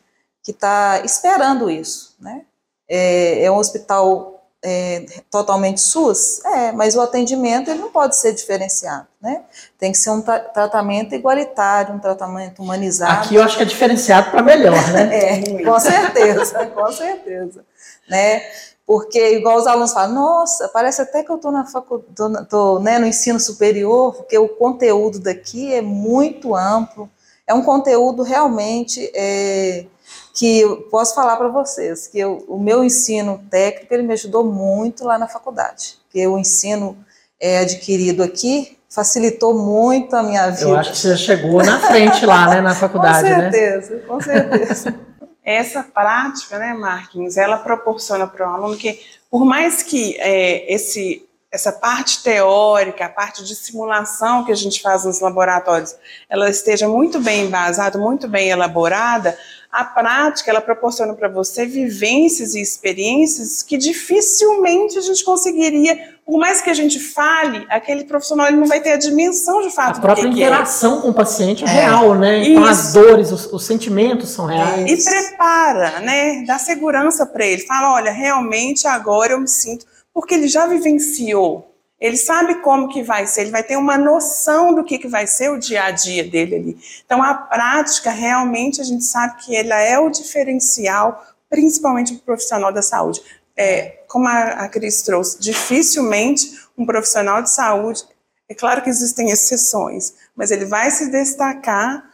[0.46, 2.42] que está esperando isso, né?
[2.88, 6.40] É, é um hospital é, totalmente SUS?
[6.44, 9.42] É, mas o atendimento ele não pode ser diferenciado, né?
[9.76, 13.24] Tem que ser um tra tratamento igualitário, um tratamento humanizado.
[13.24, 15.10] Aqui eu acho que é diferenciado para melhor, né?
[15.58, 17.64] é, com certeza, com certeza,
[18.08, 18.40] né?
[18.86, 23.00] Porque, igual os alunos falam, nossa, parece até que eu estou na faculdade, tô, né,
[23.00, 27.10] no ensino superior, porque o conteúdo daqui é muito amplo,
[27.48, 29.86] é um conteúdo realmente é,
[30.36, 34.44] que eu posso falar para vocês que eu, o meu ensino técnico ele me ajudou
[34.44, 36.96] muito lá na faculdade, porque o ensino
[37.40, 40.70] é, adquirido aqui facilitou muito a minha vida.
[40.70, 43.46] Eu acho que você chegou na frente lá, né, na faculdade, né?
[43.46, 44.02] com certeza, né?
[44.06, 44.94] Com certeza.
[45.42, 51.26] Essa prática, né, Marquinhos, ela proporciona para o aluno que, por mais que é, esse
[51.50, 55.96] essa parte teórica, a parte de simulação que a gente faz nos laboratórios,
[56.28, 59.38] ela esteja muito bem embasada, muito bem elaborada,
[59.76, 66.38] a prática ela proporciona para você vivências e experiências que dificilmente a gente conseguiria, por
[66.38, 69.98] mais que a gente fale, aquele profissional ele não vai ter a dimensão de fato.
[69.98, 71.02] A própria que interação é.
[71.02, 72.48] com o paciente é, real, né?
[72.48, 74.90] Então as dores, os, os, sentimentos são reais.
[74.90, 76.42] E prepara, né?
[76.46, 77.60] Dá segurança para ele.
[77.66, 79.84] Fala, olha, realmente agora eu me sinto
[80.14, 81.75] porque ele já vivenciou.
[81.98, 85.26] Ele sabe como que vai ser, ele vai ter uma noção do que, que vai
[85.26, 86.78] ser o dia a dia dele ali.
[87.04, 92.24] Então, a prática, realmente, a gente sabe que ela é o diferencial, principalmente para o
[92.24, 93.22] profissional da saúde.
[93.56, 98.04] É, como a, a Cris trouxe, dificilmente um profissional de saúde,
[98.48, 102.04] é claro que existem exceções, mas ele vai se destacar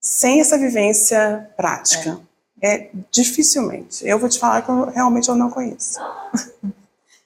[0.00, 2.20] sem essa vivência prática.
[2.62, 4.06] É, é dificilmente.
[4.06, 5.98] Eu vou te falar que eu, realmente eu não conheço.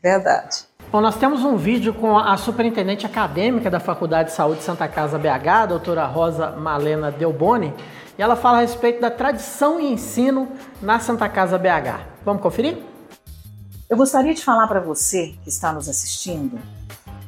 [0.02, 0.69] Verdade.
[0.92, 5.16] Bom, nós temos um vídeo com a superintendente acadêmica da Faculdade de Saúde Santa Casa
[5.16, 7.72] BH, a doutora Rosa Malena Delboni,
[8.18, 10.48] e ela fala a respeito da tradição e ensino
[10.82, 12.24] na Santa Casa BH.
[12.24, 12.76] Vamos conferir?
[13.88, 16.58] Eu gostaria de falar para você que está nos assistindo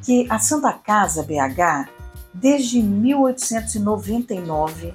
[0.05, 1.88] que a Santa Casa BH,
[2.35, 4.92] desde 1899,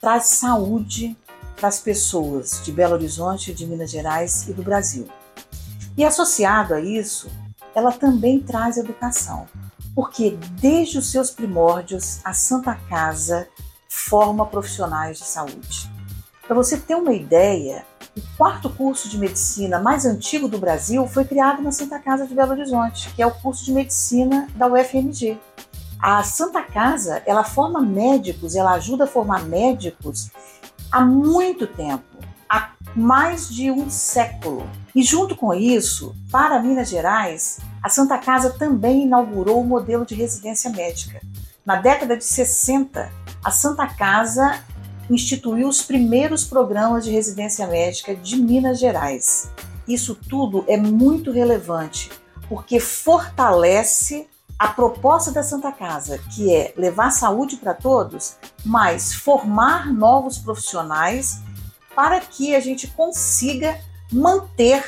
[0.00, 1.14] traz saúde
[1.54, 5.06] para as pessoas de Belo Horizonte, de Minas Gerais e do Brasil.
[5.98, 7.28] E associado a isso,
[7.74, 9.46] ela também traz educação,
[9.94, 13.48] porque desde os seus primórdios a Santa Casa
[13.88, 15.90] forma profissionais de saúde.
[16.46, 17.84] Para você ter uma ideia,
[18.16, 22.34] o quarto curso de medicina mais antigo do Brasil foi criado na Santa Casa de
[22.34, 25.38] Belo Horizonte, que é o curso de medicina da UFMG.
[26.02, 30.30] A Santa Casa, ela forma médicos, ela ajuda a formar médicos
[30.90, 32.04] há muito tempo,
[32.94, 34.68] mais de um século.
[34.94, 40.14] E junto com isso, para Minas Gerais, a Santa Casa também inaugurou o modelo de
[40.14, 41.20] residência médica.
[41.64, 43.10] Na década de 60,
[43.44, 44.60] a Santa Casa
[45.08, 49.50] instituiu os primeiros programas de residência médica de Minas Gerais.
[49.86, 52.10] Isso tudo é muito relevante,
[52.48, 59.90] porque fortalece a proposta da Santa Casa, que é levar saúde para todos, mas formar
[59.92, 61.40] novos profissionais
[62.00, 63.78] para que a gente consiga
[64.10, 64.82] manter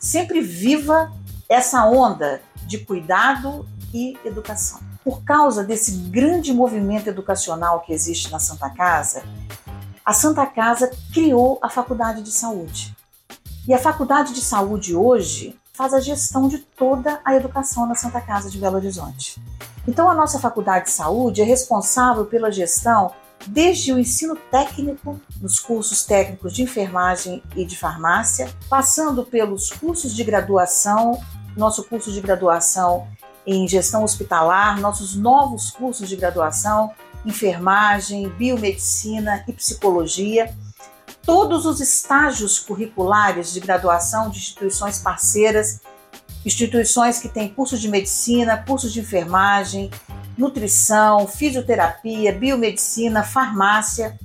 [0.00, 1.12] sempre viva
[1.48, 4.80] essa onda de cuidado e educação.
[5.04, 9.22] Por causa desse grande movimento educacional que existe na Santa Casa,
[10.04, 12.96] a Santa Casa criou a Faculdade de Saúde.
[13.68, 18.20] E a Faculdade de Saúde hoje faz a gestão de toda a educação na Santa
[18.20, 19.40] Casa de Belo Horizonte.
[19.86, 23.12] Então, a nossa Faculdade de Saúde é responsável pela gestão
[23.46, 30.14] desde o ensino técnico, nos cursos técnicos de enfermagem e de farmácia, passando pelos cursos
[30.14, 31.20] de graduação,
[31.56, 33.06] nosso curso de graduação
[33.46, 36.90] em gestão hospitalar, nossos novos cursos de graduação,
[37.24, 40.52] enfermagem, biomedicina e psicologia,
[41.22, 45.80] todos os estágios curriculares de graduação de instituições parceiras,
[46.44, 49.90] instituições que têm cursos de medicina, cursos de enfermagem,
[50.36, 54.18] nutrição, fisioterapia, biomedicina, farmácia,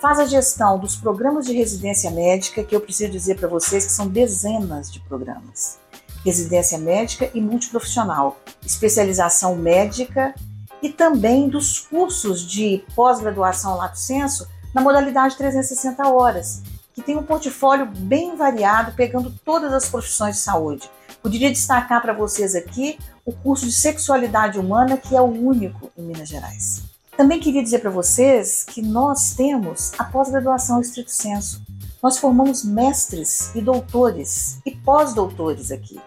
[0.00, 3.92] faz a gestão dos programas de residência médica, que eu preciso dizer para vocês que
[3.92, 5.78] são dezenas de programas.
[6.24, 10.34] Residência médica e multiprofissional, especialização médica
[10.80, 16.62] e também dos cursos de pós-graduação Lato Senso na modalidade 360 horas,
[16.94, 20.90] que tem um portfólio bem variado, pegando todas as profissões de saúde.
[21.22, 26.02] Poderia destacar para vocês aqui o curso de sexualidade humana, que é o único em
[26.02, 26.84] Minas Gerais.
[27.14, 31.60] Também queria dizer para vocês que nós temos a pós-graduação estrito senso.
[32.02, 36.00] Nós formamos mestres e doutores e pós-doutores aqui.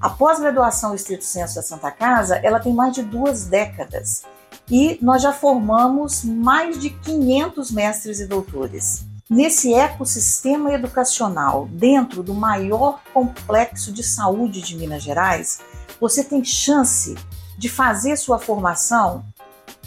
[0.00, 4.24] A pós-graduação estrito senso da Santa Casa, ela tem mais de duas décadas
[4.68, 9.04] e nós já formamos mais de 500 mestres e doutores.
[9.30, 15.60] Nesse ecossistema educacional, dentro do maior complexo de saúde de Minas Gerais,
[16.00, 17.14] você tem chance
[17.58, 19.24] de fazer sua formação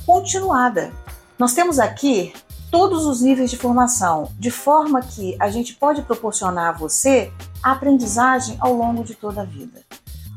[0.06, 0.94] continuada.
[1.40, 2.34] Nós temos aqui
[2.70, 7.72] todos os níveis de formação, de forma que a gente pode proporcionar a você a
[7.72, 9.82] aprendizagem ao longo de toda a vida.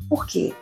[0.09, 0.55] Por quê?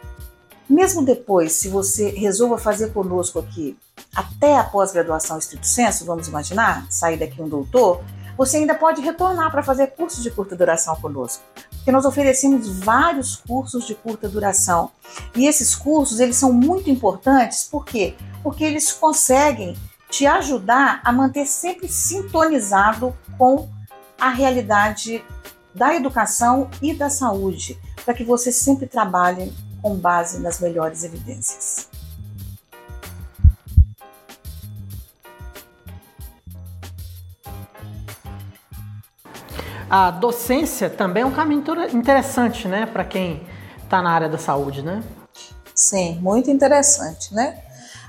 [0.69, 3.77] Mesmo depois, se você resolva fazer conosco aqui
[4.15, 8.03] até a pós-graduação estrito senso, vamos imaginar, sair daqui um doutor,
[8.37, 13.37] você ainda pode retornar para fazer cursos de curta duração conosco, porque nós oferecemos vários
[13.37, 14.91] cursos de curta duração.
[15.35, 18.15] E esses cursos, eles são muito importantes, por quê?
[18.43, 19.77] Porque eles conseguem
[20.11, 23.69] te ajudar a manter sempre sintonizado com
[24.19, 25.25] a realidade
[25.75, 31.94] da educação e da saúde, para que você sempre trabalhe com base nas melhores evidências.
[39.97, 43.47] A docência também é um caminho interessante, né, para quem
[43.81, 45.05] está na área da saúde, né?
[45.73, 47.63] Sim, muito interessante, né?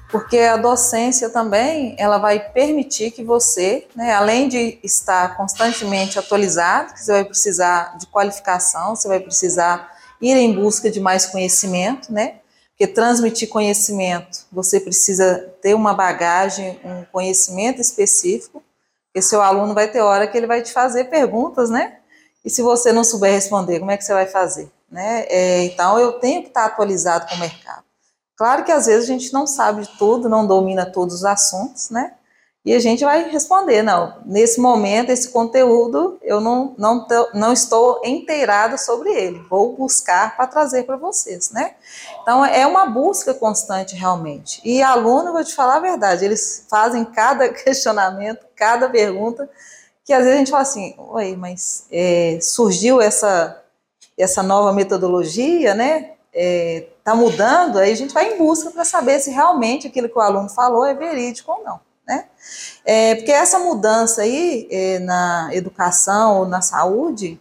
[0.09, 6.97] Porque a docência também, ela vai permitir que você, né, além de estar constantemente atualizado,
[6.97, 9.87] você vai precisar de qualificação, você vai precisar
[10.19, 12.37] ir em busca de mais conhecimento, né?
[12.69, 18.64] Porque transmitir conhecimento, você precisa ter uma bagagem, um conhecimento específico
[19.15, 21.99] porque seu aluno vai ter hora que ele vai te fazer perguntas, né?
[22.43, 24.69] E se você não souber responder, como é que você vai fazer?
[24.91, 25.25] Né?
[25.29, 27.85] É, então, eu tenho que estar atualizado com o mercado.
[28.35, 31.89] Claro que às vezes a gente não sabe de tudo, não domina todos os assuntos,
[31.89, 32.11] né?
[32.65, 38.01] E a gente vai responder, não, nesse momento, esse conteúdo, eu não, não, não estou
[38.03, 41.75] inteirada sobre ele, vou buscar para trazer para vocês, né?
[42.23, 44.61] Então, é uma busca constante, realmente.
[44.65, 49.47] E aluno, vou te falar a verdade, eles fazem cada questionamento, cada pergunta,
[50.03, 53.61] que às vezes a gente fala assim, oi, mas é, surgiu essa,
[54.17, 56.13] essa nova metodologia, né?
[56.33, 60.17] É, tá mudando, aí a gente vai em busca para saber se realmente aquilo que
[60.17, 61.84] o aluno falou é verídico ou não.
[62.07, 62.25] Né?
[62.85, 67.39] É, porque essa mudança aí é, na educação ou na saúde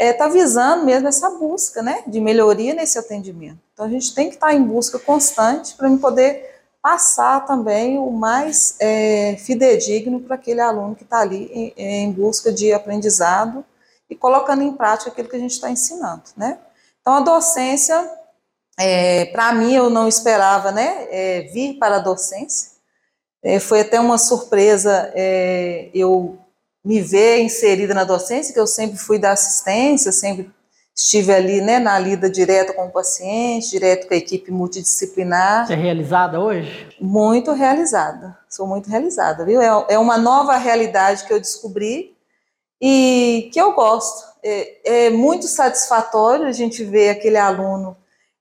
[0.00, 3.58] está é, tá visando mesmo essa busca né, de melhoria nesse atendimento.
[3.72, 6.48] Então a gente tem que estar tá em busca constante para poder
[6.80, 12.52] passar também o mais é, fidedigno para aquele aluno que está ali em, em, busca
[12.52, 13.64] de aprendizado
[14.08, 16.22] e colocando em prática aquilo que a gente está ensinando.
[16.36, 16.58] Né?
[17.00, 18.08] Então a docência,
[18.78, 22.77] é, para mim, eu não esperava né, é, vir para a docência,
[23.42, 26.38] é, foi até uma surpresa é, eu
[26.84, 30.50] me ver inserida na docência, que eu sempre fui da assistência, sempre
[30.94, 35.66] estive ali né, na lida direta com o paciente, direto com a equipe multidisciplinar.
[35.66, 36.88] Você é realizada hoje?
[37.00, 39.60] Muito realizada, sou muito realizada, viu?
[39.60, 42.16] É, é uma nova realidade que eu descobri
[42.80, 44.26] e que eu gosto.
[44.42, 47.96] É, é muito satisfatório a gente ver aquele aluno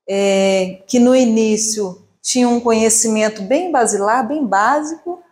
[0.09, 5.23] é, que no início tinha um conhecimento bem basilar, bem básico,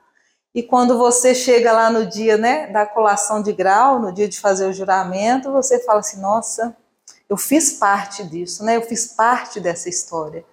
[0.53, 4.39] e quando você chega lá no dia né, da colação de grau, no dia de
[4.39, 6.73] fazer o juramento, você fala assim: nossa,
[7.29, 8.77] eu fiz parte disso, né?
[8.77, 10.45] eu fiz parte dessa história.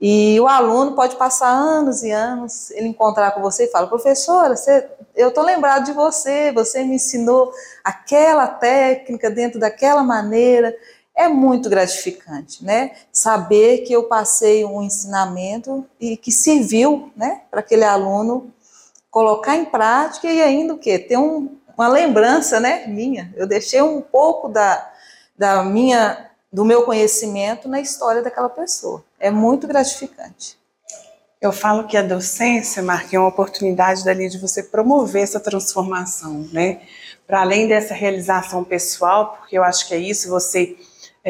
[0.00, 4.54] E o aluno pode passar anos e anos, ele encontrar com você e fala: professora,
[4.54, 10.72] você, eu estou lembrado de você, você me ensinou aquela técnica dentro daquela maneira
[11.18, 12.92] é muito gratificante, né?
[13.10, 18.54] Saber que eu passei um ensinamento e que serviu, né, para aquele aluno
[19.10, 20.96] colocar em prática e ainda o quê?
[20.96, 23.34] Ter um, uma lembrança, né, minha.
[23.34, 24.92] Eu deixei um pouco da,
[25.36, 29.04] da minha, do meu conhecimento na história daquela pessoa.
[29.18, 30.56] É muito gratificante.
[31.40, 36.48] Eu falo que a docência, Marque, é uma oportunidade dali de você promover essa transformação,
[36.52, 36.80] né?
[37.26, 40.76] Para além dessa realização pessoal, porque eu acho que é isso, você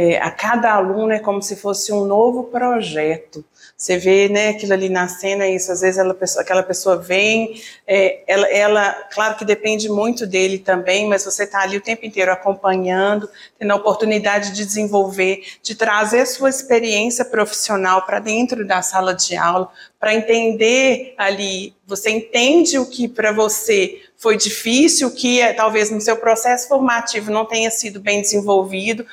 [0.00, 3.44] é, a cada aluno é como se fosse um novo projeto.
[3.78, 8.24] Você vê, né, aquilo ali na cena, isso, às vezes ela, aquela pessoa vem, é,
[8.26, 12.32] ela, ela, claro que depende muito dele também, mas você está ali o tempo inteiro
[12.32, 19.14] acompanhando, tendo a oportunidade de desenvolver, de trazer sua experiência profissional para dentro da sala
[19.14, 19.70] de aula,
[20.00, 25.88] para entender ali, você entende o que para você foi difícil, o que é, talvez
[25.88, 29.06] no seu processo formativo não tenha sido bem desenvolvido,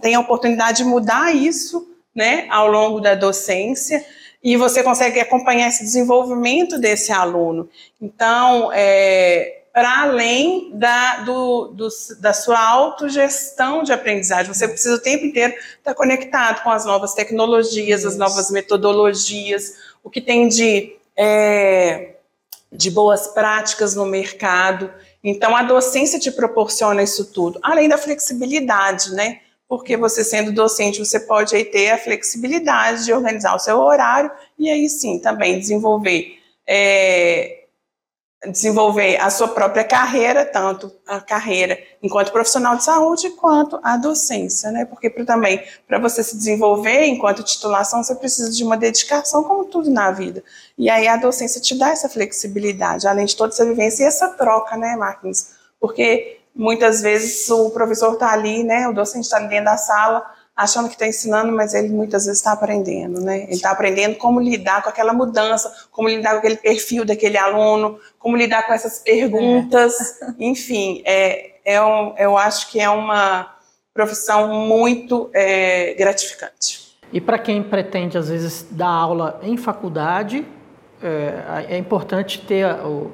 [0.00, 1.86] tem a oportunidade de mudar isso
[2.16, 4.02] né, ao longo da docência,
[4.42, 7.68] e você consegue acompanhar esse desenvolvimento desse aluno.
[8.00, 11.88] Então, é, para além da, do, do,
[12.18, 17.12] da sua autogestão de aprendizagem, você precisa o tempo inteiro estar conectado com as novas
[17.12, 18.08] tecnologias, Isso.
[18.08, 22.14] as novas metodologias, o que tem de, é,
[22.72, 24.90] de boas práticas no mercado.
[25.22, 29.40] Então, a docência te proporciona isso tudo, além da flexibilidade, né?
[29.68, 34.30] Porque você sendo docente, você pode aí ter a flexibilidade de organizar o seu horário
[34.58, 37.66] e aí sim também desenvolver é,
[38.50, 44.70] desenvolver a sua própria carreira, tanto a carreira enquanto profissional de saúde quanto a docência,
[44.70, 44.84] né?
[44.84, 49.64] Porque pra, também para você se desenvolver enquanto titulação, você precisa de uma dedicação, como
[49.64, 50.44] tudo na vida.
[50.76, 54.28] E aí a docência te dá essa flexibilidade, além de toda essa vivência e essa
[54.28, 55.48] troca, né, Marquinhos?
[55.80, 60.24] Porque muitas vezes o professor está ali, né, o docente está ali dentro da sala,
[60.56, 63.42] achando que está ensinando, mas ele muitas vezes está aprendendo, né?
[63.42, 68.00] Ele está aprendendo como lidar com aquela mudança, como lidar com aquele perfil daquele aluno,
[68.18, 70.32] como lidar com essas perguntas, é.
[70.40, 73.54] enfim, é, é um, eu acho que é uma
[73.92, 76.96] profissão muito é, gratificante.
[77.12, 80.46] E para quem pretende, às vezes, dar aula em faculdade,
[81.02, 83.10] é, é importante ter o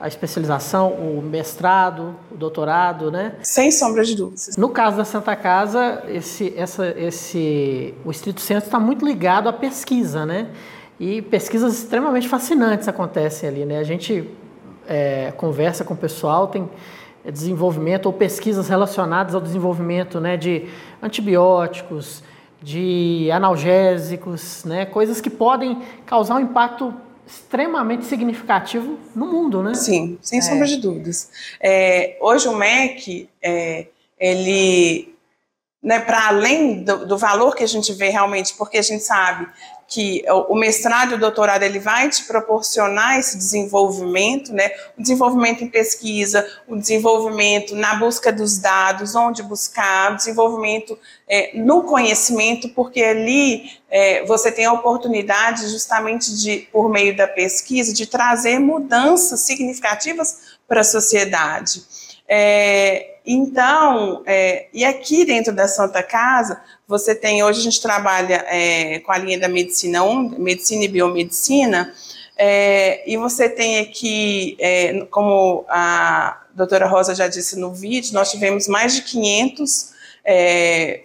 [0.00, 3.34] a especialização, o mestrado, o doutorado, né?
[3.42, 4.56] Sem sombra de dúvidas.
[4.56, 9.52] No caso da Santa Casa, esse, essa, esse, o Estrito Centro está muito ligado à
[9.52, 10.48] pesquisa, né?
[10.98, 13.78] E pesquisas extremamente fascinantes acontecem ali, né?
[13.78, 14.26] A gente
[14.88, 16.68] é, conversa com o pessoal, tem
[17.30, 20.38] desenvolvimento ou pesquisas relacionadas ao desenvolvimento, né?
[20.38, 20.66] De
[21.02, 22.22] antibióticos,
[22.62, 24.86] de analgésicos, né?
[24.86, 26.94] Coisas que podem causar um impacto
[27.30, 29.74] extremamente significativo no mundo, né?
[29.74, 30.42] Sim, sem é.
[30.42, 31.30] sombra de dúvidas.
[31.60, 33.86] É, hoje o MEC, é,
[34.18, 35.14] ele
[35.82, 39.48] né, para além do, do, valor que a gente vê realmente, porque a gente sabe
[39.90, 45.64] que o mestrado e o doutorado ele vai te proporcionar esse desenvolvimento, né, o desenvolvimento
[45.64, 50.96] em pesquisa, o desenvolvimento na busca dos dados, onde buscar, o desenvolvimento
[51.28, 57.26] é, no conhecimento, porque ali é, você tem a oportunidade justamente de, por meio da
[57.26, 61.82] pesquisa, de trazer mudanças significativas para a sociedade.
[62.28, 68.44] É, então, é, e aqui dentro da Santa Casa, você tem, hoje a gente trabalha
[68.48, 71.94] é, com a linha da medicina 1, medicina e biomedicina,
[72.36, 78.32] é, e você tem aqui, é, como a doutora Rosa já disse no vídeo, nós
[78.32, 79.92] tivemos mais de 500
[80.24, 81.02] é,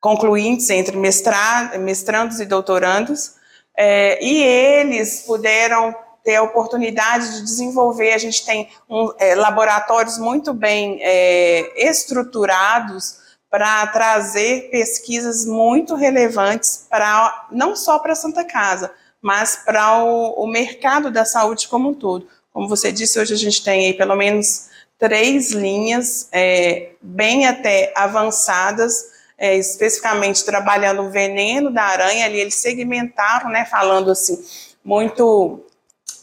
[0.00, 3.34] concluintes entre mestrado, mestrandos e doutorandos,
[3.76, 8.14] é, e eles puderam ter a oportunidade de desenvolver.
[8.14, 16.86] A gente tem um, é, laboratórios muito bem é, estruturados para trazer pesquisas muito relevantes
[16.88, 18.92] para não só para a Santa Casa,
[19.22, 22.28] mas para o, o, mercado da saúde como um todo.
[22.52, 24.68] Como você disse, hoje a gente tem aí pelo menos
[24.98, 29.06] três linhas é, bem até avançadas,
[29.38, 34.44] é, especificamente trabalhando o veneno da aranha, ali eles segmentaram, né, falando assim,
[34.84, 35.64] muito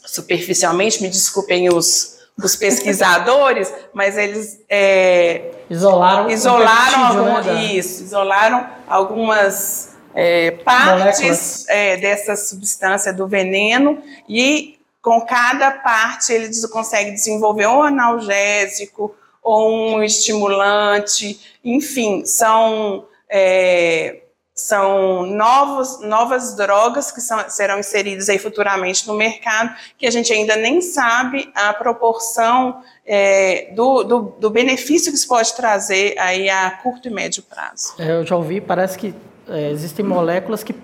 [0.04, 8.66] superficialmente, me desculpem os, os pesquisadores, mas eles é, isolaram, isolaram algum, né, isso, isolaram
[8.88, 17.66] algumas é, partes é, dessa substância do veneno e com cada parte ele consegue desenvolver
[17.66, 24.22] um analgésico ou um estimulante, enfim, são é,
[24.56, 30.32] são novos, novas drogas que são, serão inseridas aí futuramente no mercado, que a gente
[30.32, 36.48] ainda nem sabe a proporção é, do, do, do, benefício que isso pode trazer aí
[36.48, 37.94] a curto e médio prazo.
[37.98, 39.14] É, eu já ouvi, parece que
[39.46, 40.74] é, existem moléculas que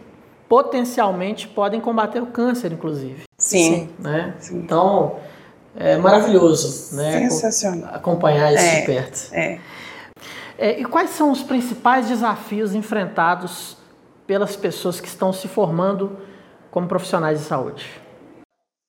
[0.46, 3.22] potencialmente podem combater o câncer, inclusive.
[3.38, 3.88] Sim.
[3.98, 4.34] Né?
[4.38, 4.58] Sim.
[4.58, 5.16] Então,
[5.74, 7.20] é maravilhoso né?
[7.20, 7.94] Sensacional.
[7.94, 9.28] acompanhar isso de perto.
[9.32, 9.58] É.
[10.58, 13.76] É, e quais são os principais desafios enfrentados
[14.26, 16.18] pelas pessoas que estão se formando
[16.70, 18.02] como profissionais de saúde?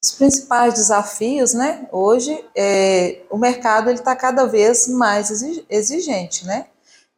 [0.03, 1.87] Os principais desafios, né?
[1.91, 5.31] Hoje, é, o mercado ele está cada vez mais
[5.69, 6.67] exigente, né?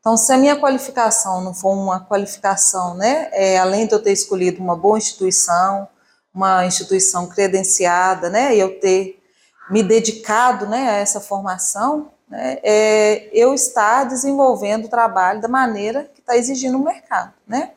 [0.05, 4.11] Então, se a minha qualificação não for uma qualificação, né, é, além de eu ter
[4.11, 5.87] escolhido uma boa instituição,
[6.31, 9.19] uma instituição credenciada, né, e eu ter
[9.67, 16.11] me dedicado, né, a essa formação, né, é, eu estar desenvolvendo o trabalho da maneira
[16.13, 17.33] que está exigindo o mercado.
[17.47, 17.71] Né?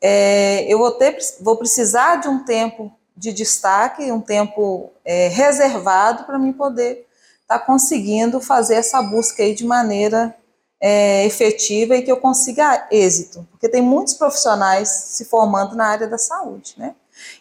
[0.00, 6.22] É, eu vou, ter, vou precisar de um tempo de destaque, um tempo é, reservado
[6.24, 7.04] para mim poder
[7.42, 10.36] estar tá conseguindo fazer essa busca aí de maneira
[10.80, 16.06] é, efetiva e que eu consiga êxito, porque tem muitos profissionais se formando na área
[16.06, 16.94] da saúde, né?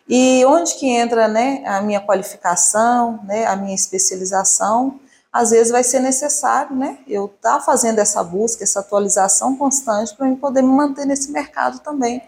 [0.07, 5.01] E onde que entra, né, a minha qualificação, né, a minha especialização,
[5.35, 10.15] às vezes vai ser necessário, né, eu estar tá fazendo essa busca, essa atualização constante
[10.15, 12.23] para eu poder me manter nesse mercado também,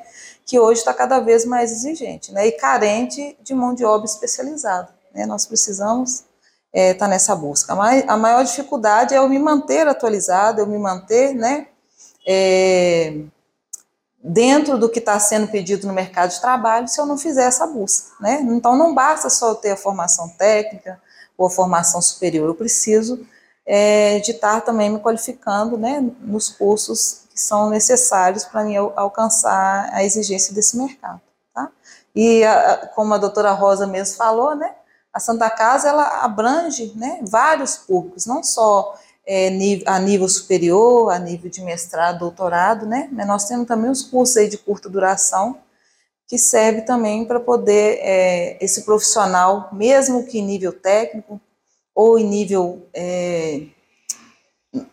[0.45, 4.89] que hoje está cada vez mais exigente, né, e carente de mão de obra especializada,
[5.15, 6.25] né, nós precisamos estar
[6.73, 7.73] é, tá nessa busca.
[7.75, 11.67] Mas a maior dificuldade é eu me manter atualizado, eu me manter, né,
[12.27, 13.21] é,
[14.21, 17.65] dentro do que está sendo pedido no mercado de trabalho se eu não fizer essa
[17.65, 18.41] busca, né?
[18.41, 20.99] Então não basta só eu ter a formação técnica,
[21.37, 23.25] ou formação superior, eu preciso
[23.65, 29.89] é, de estar também me qualificando né, nos cursos que são necessários para mim alcançar
[29.91, 31.21] a exigência desse mercado.
[31.53, 31.69] Tá?
[32.15, 34.73] E a, como a doutora Rosa mesmo falou, né,
[35.13, 39.49] a Santa Casa ela abrange né, vários públicos, não só é,
[39.85, 44.37] a nível superior, a nível de mestrado, doutorado, né, mas nós temos também os cursos
[44.37, 45.57] aí de curta duração,
[46.27, 51.39] que serve também para poder é, esse profissional, mesmo que em nível técnico
[51.95, 53.63] ou em nível é,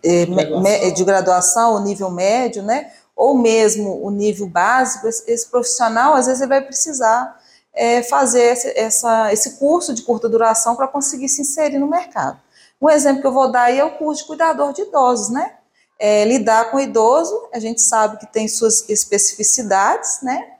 [0.03, 0.93] é, graduação.
[0.93, 2.93] de graduação, ou nível médio, né?
[3.16, 7.41] ou mesmo o nível básico, esse profissional, às vezes, ele vai precisar
[7.72, 12.41] é, fazer esse, essa, esse curso de curta duração para conseguir se inserir no mercado.
[12.80, 15.55] Um exemplo que eu vou dar aí é o curso de cuidador de idosos, né?
[15.99, 20.53] É, lidar com o idoso, a gente sabe que tem suas especificidades, né?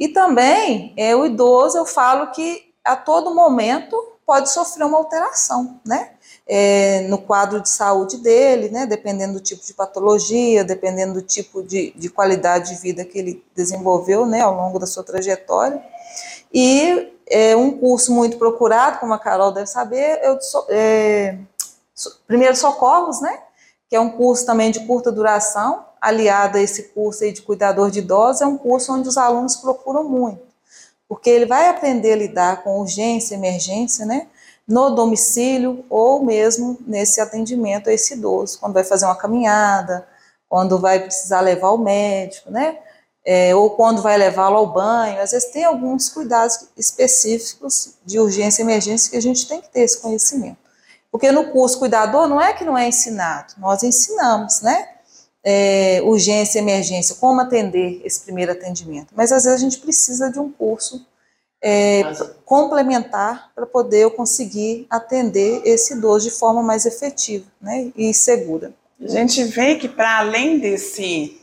[0.00, 5.78] E também, é, o idoso, eu falo que a todo momento pode sofrer uma alteração,
[5.86, 6.12] né?
[6.46, 8.86] É, no quadro de saúde dele, né?
[8.86, 13.44] Dependendo do tipo de patologia, dependendo do tipo de, de qualidade de vida que ele
[13.54, 14.40] desenvolveu, né?
[14.40, 15.84] Ao longo da sua trajetória.
[16.50, 20.38] E é, um curso muito procurado, como a Carol deve saber, eu,
[20.70, 21.36] é,
[22.26, 23.38] primeiros socorros, né?
[23.86, 27.90] Que é um curso também de curta duração, aliado a esse curso aí de cuidador
[27.90, 30.42] de idosos, é um curso onde os alunos procuram muito,
[31.08, 34.26] porque ele vai aprender a lidar com urgência, emergência, né?
[34.66, 40.06] No domicílio ou mesmo nesse atendimento a esse idoso, quando vai fazer uma caminhada,
[40.48, 42.78] quando vai precisar levar o médico, né?
[43.24, 45.20] É, ou quando vai levá-lo ao banho.
[45.20, 49.68] Às vezes tem alguns cuidados específicos de urgência e emergência que a gente tem que
[49.68, 50.56] ter esse conhecimento.
[51.10, 54.88] Porque no curso cuidador não é que não é ensinado, nós ensinamos, né?
[55.42, 59.08] É, urgência emergência, como atender esse primeiro atendimento.
[59.16, 61.06] Mas às vezes a gente precisa de um curso
[61.62, 62.02] é,
[62.44, 68.72] complementar para poder eu conseguir atender esse idoso de forma mais efetiva né, e segura.
[69.02, 71.39] A gente vê que para além desse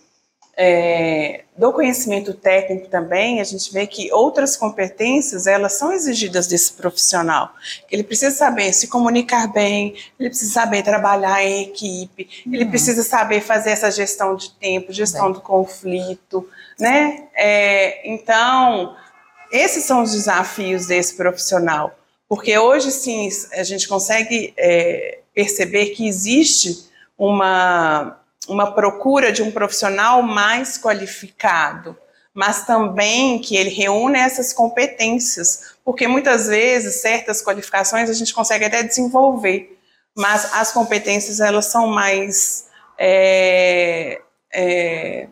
[0.59, 6.73] é, do conhecimento técnico também, a gente vê que outras competências, elas são exigidas desse
[6.73, 7.53] profissional.
[7.91, 12.55] Ele precisa saber se comunicar bem, ele precisa saber trabalhar em equipe, uhum.
[12.55, 15.33] ele precisa saber fazer essa gestão de tempo, gestão bem.
[15.33, 16.49] do conflito,
[16.79, 17.27] né?
[17.35, 18.95] É, então,
[19.51, 21.95] esses são os desafios desse profissional.
[22.27, 26.87] Porque hoje, sim, a gente consegue é, perceber que existe
[27.17, 31.97] uma uma procura de um profissional mais qualificado,
[32.33, 38.65] mas também que ele reúne essas competências, porque muitas vezes certas qualificações a gente consegue
[38.65, 39.77] até desenvolver,
[40.15, 42.67] mas as competências elas são mais
[42.97, 44.21] é,
[44.53, 45.27] é,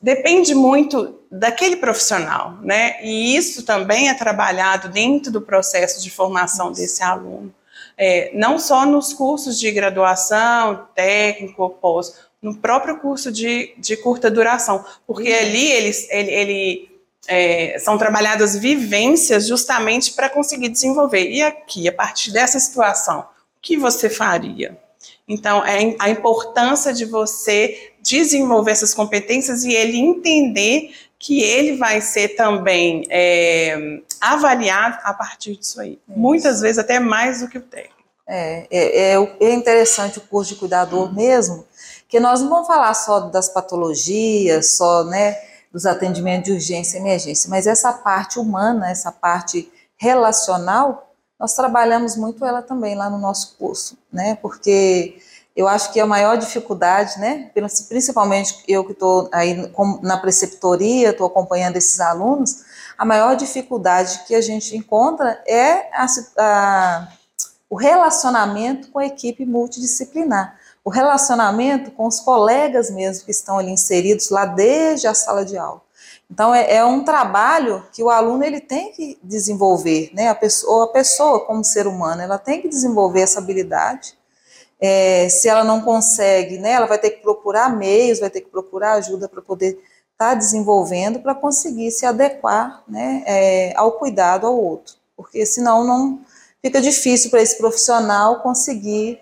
[0.00, 3.02] depende muito daquele profissional, né?
[3.02, 7.54] E isso também é trabalhado dentro do processo de formação desse aluno.
[7.96, 13.96] É, não só nos cursos de graduação, técnico ou pós, no próprio curso de, de
[13.96, 15.38] curta duração, porque uhum.
[15.38, 16.92] ali eles ele, ele
[17.26, 21.30] é, são trabalhadas vivências justamente para conseguir desenvolver.
[21.30, 23.24] E aqui, a partir dessa situação, o
[23.60, 24.76] que você faria?
[25.26, 32.00] Então, é a importância de você desenvolver essas competências e ele entender que ele vai
[32.00, 35.92] ser também é, avaliado a partir disso aí.
[35.92, 36.18] Isso.
[36.18, 38.02] Muitas vezes até mais do que o técnico.
[38.26, 41.14] É, é, é, é interessante o curso de cuidador hum.
[41.14, 41.64] mesmo,
[42.12, 45.34] que nós não vamos falar só das patologias, só né,
[45.72, 51.10] dos atendimentos de urgência e emergência, mas essa parte humana, essa parte relacional,
[51.40, 54.36] nós trabalhamos muito ela também lá no nosso curso, né?
[54.42, 55.16] Porque
[55.56, 57.50] eu acho que a maior dificuldade, né,
[57.88, 62.62] principalmente eu que estou aí na preceptoria, estou acompanhando esses alunos,
[62.98, 66.06] a maior dificuldade que a gente encontra é a,
[66.36, 67.08] a,
[67.70, 73.70] o relacionamento com a equipe multidisciplinar o relacionamento com os colegas mesmo que estão ali
[73.70, 75.80] inseridos lá desde a sala de aula.
[76.30, 80.28] Então é, é um trabalho que o aluno ele tem que desenvolver, né?
[80.28, 84.16] A pessoa, a pessoa como ser humano, ela tem que desenvolver essa habilidade.
[84.80, 86.72] É, se ela não consegue, né?
[86.72, 89.72] Ela vai ter que procurar meios, vai ter que procurar ajuda para poder
[90.12, 93.22] estar tá desenvolvendo para conseguir se adequar, né?
[93.26, 96.20] É, ao cuidado ao outro, porque senão não
[96.62, 99.20] fica difícil para esse profissional conseguir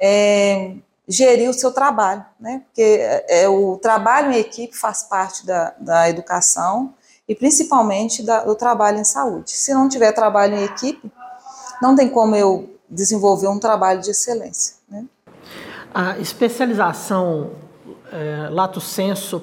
[0.00, 0.76] é,
[1.08, 2.62] gerir o seu trabalho, né?
[2.66, 6.94] Porque é, é, o trabalho em equipe faz parte da, da educação
[7.28, 9.50] e principalmente da, do trabalho em saúde.
[9.50, 11.10] Se não tiver trabalho em equipe,
[11.80, 14.76] não tem como eu desenvolver um trabalho de excelência.
[14.88, 15.04] Né?
[15.92, 17.52] A especialização
[18.12, 19.42] é, lato senso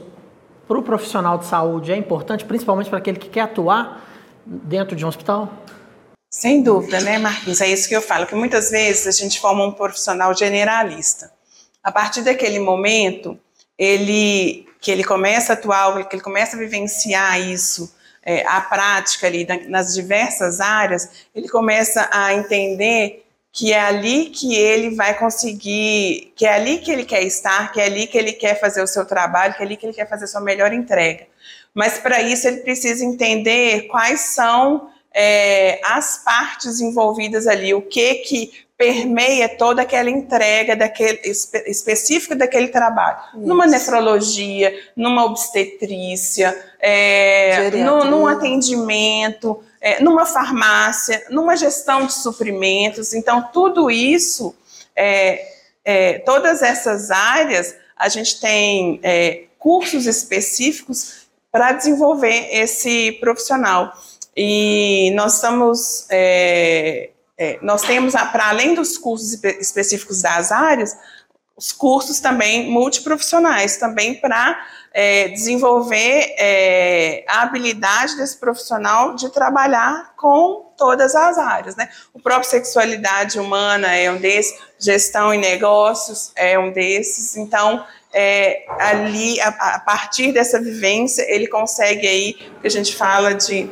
[0.68, 4.05] para o profissional de saúde é importante, principalmente para aquele que quer atuar
[4.45, 5.51] dentro de um hospital?
[6.30, 7.60] Sem dúvida, né, Marquinhos?
[7.60, 11.32] É isso que eu falo, que muitas vezes a gente forma um profissional generalista.
[11.89, 13.35] A partir daquele momento,
[13.75, 17.91] ele que ele começa a atuar, que ele começa a vivenciar isso,
[18.23, 24.55] é, a prática ali nas diversas áreas, ele começa a entender que é ali que
[24.55, 28.33] ele vai conseguir, que é ali que ele quer estar, que é ali que ele
[28.33, 30.71] quer fazer o seu trabalho, que é ali que ele quer fazer a sua melhor
[30.71, 31.25] entrega.
[31.73, 38.13] Mas para isso ele precisa entender quais são é, as partes envolvidas ali, o que
[38.15, 43.17] que permeia toda aquela entrega daquele, espe, específica daquele trabalho.
[43.34, 43.45] Isso.
[43.45, 53.13] Numa nefrologia, numa obstetrícia, é, no, num atendimento, é, numa farmácia, numa gestão de suprimentos.
[53.13, 54.55] Então, tudo isso,
[54.95, 55.45] é,
[55.84, 63.91] é todas essas áreas, a gente tem é, cursos específicos para desenvolver esse profissional.
[64.38, 67.09] E nós estamos é,
[67.39, 70.95] é, nós temos, para além dos cursos específicos das áreas,
[71.55, 74.59] os cursos também multiprofissionais, também para
[74.93, 81.75] é, desenvolver é, a habilidade desse profissional de trabalhar com todas as áreas.
[81.75, 81.89] Né?
[82.13, 87.37] O próprio sexualidade humana é um desses, gestão e negócios é um desses.
[87.37, 92.95] Então, é, ali, a, a, partir dessa vivência, ele consegue aí, o que a gente
[92.95, 93.69] fala de...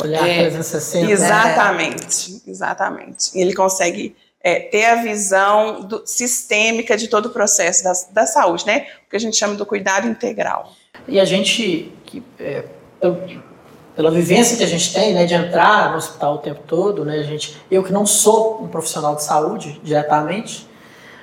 [0.00, 1.10] Olhar é, 360.
[1.10, 3.30] Exatamente, exatamente.
[3.34, 8.66] Ele consegue é, ter a visão do, sistêmica de todo o processo da, da, saúde,
[8.66, 8.86] né?
[9.06, 10.72] O que a gente chama do cuidado integral.
[11.06, 12.64] E a gente, que, é,
[13.94, 17.18] pela vivência que a gente tem, né, de entrar no hospital o tempo todo, né,
[17.18, 20.66] a gente, eu que não sou um profissional de saúde diretamente,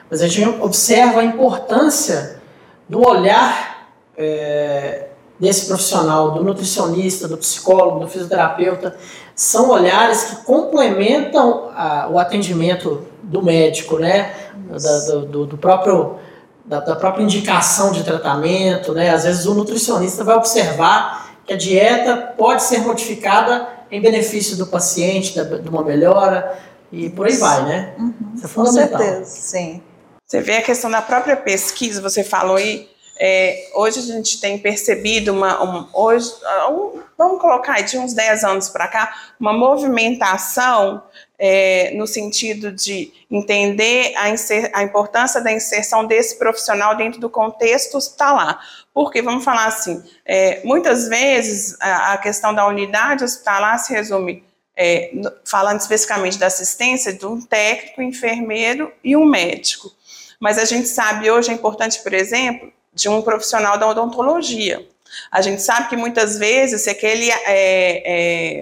[0.09, 2.39] mas a gente observa a importância
[2.87, 5.08] do olhar é,
[5.39, 8.95] desse profissional, do nutricionista, do psicólogo, do fisioterapeuta,
[9.33, 14.35] são olhares que complementam a, o atendimento do médico, né?
[14.69, 16.17] Da, do, do, próprio
[16.65, 19.09] da, da, própria indicação de tratamento, né?
[19.11, 24.67] Às vezes o nutricionista vai observar que a dieta pode ser modificada em benefício do
[24.67, 26.59] paciente, da, de uma melhora
[26.91, 27.93] e por aí vai, né?
[27.97, 28.13] Uhum.
[28.35, 28.99] Isso é fundamental.
[28.99, 29.81] Com certeza, sim.
[30.27, 32.87] Você vê a questão da própria pesquisa, você falou aí
[33.19, 36.31] é, hoje a gente tem percebido uma, um, hoje,
[36.71, 41.03] um, vamos colocar de uns 10 anos para cá, uma movimentação
[41.37, 47.29] é, no sentido de entender a, inser, a, importância da inserção desse profissional dentro do
[47.29, 48.57] contexto hospitalar.
[48.93, 54.45] Porque, vamos falar assim, é, muitas vezes a, a, questão da unidade hospitalar se resume,
[54.77, 55.11] é,
[55.43, 59.91] falando especificamente da assistência, de um técnico, enfermeiro e um médico.
[60.39, 64.85] Mas a gente sabe hoje, é importante, por exemplo, de um profissional da odontologia.
[65.31, 67.35] A gente sabe que muitas vezes, se aquele é,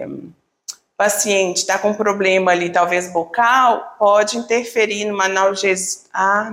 [0.04, 0.08] é,
[0.98, 6.52] paciente está com um problema ali, talvez bucal, pode interferir numa analgesia, ah,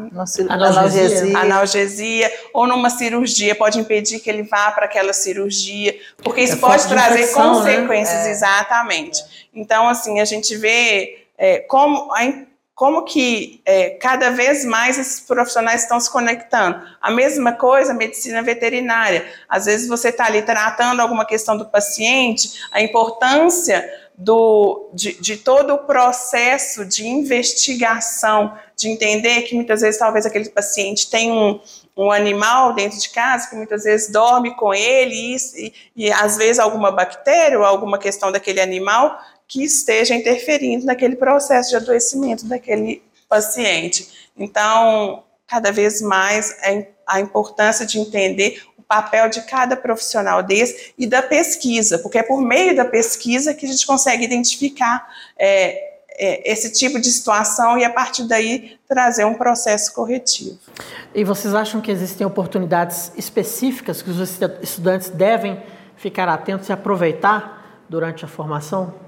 [0.50, 6.54] analgesia, analgesia, ou numa cirurgia, pode impedir que ele vá para aquela cirurgia, porque isso
[6.54, 7.32] é pode trazer né?
[7.32, 8.30] consequências, né?
[8.30, 9.48] exatamente.
[9.54, 12.24] Então, assim, a gente vê é, como a
[12.74, 16.82] como que é, cada vez mais esses profissionais estão se conectando.
[17.00, 19.24] A mesma coisa, medicina veterinária.
[19.48, 25.36] Às vezes você está ali tratando alguma questão do paciente, a importância do, de, de,
[25.36, 31.60] todo o processo de investigação, de entender que muitas vezes talvez aquele paciente tem um,
[31.96, 36.36] um animal dentro de casa que muitas vezes dorme com ele e, e, e às
[36.36, 39.20] vezes alguma bactéria ou alguma questão daquele animal
[39.54, 44.28] que esteja interferindo naquele processo de adoecimento daquele paciente.
[44.36, 50.92] Então, cada vez mais é a importância de entender o papel de cada profissional desse
[50.98, 56.00] e da pesquisa, porque é por meio da pesquisa que a gente consegue identificar é,
[56.18, 60.58] é, esse tipo de situação e a partir daí trazer um processo corretivo.
[61.14, 64.18] E vocês acham que existem oportunidades específicas que os
[64.60, 65.62] estudantes devem
[65.96, 69.03] ficar atentos e aproveitar durante a formação?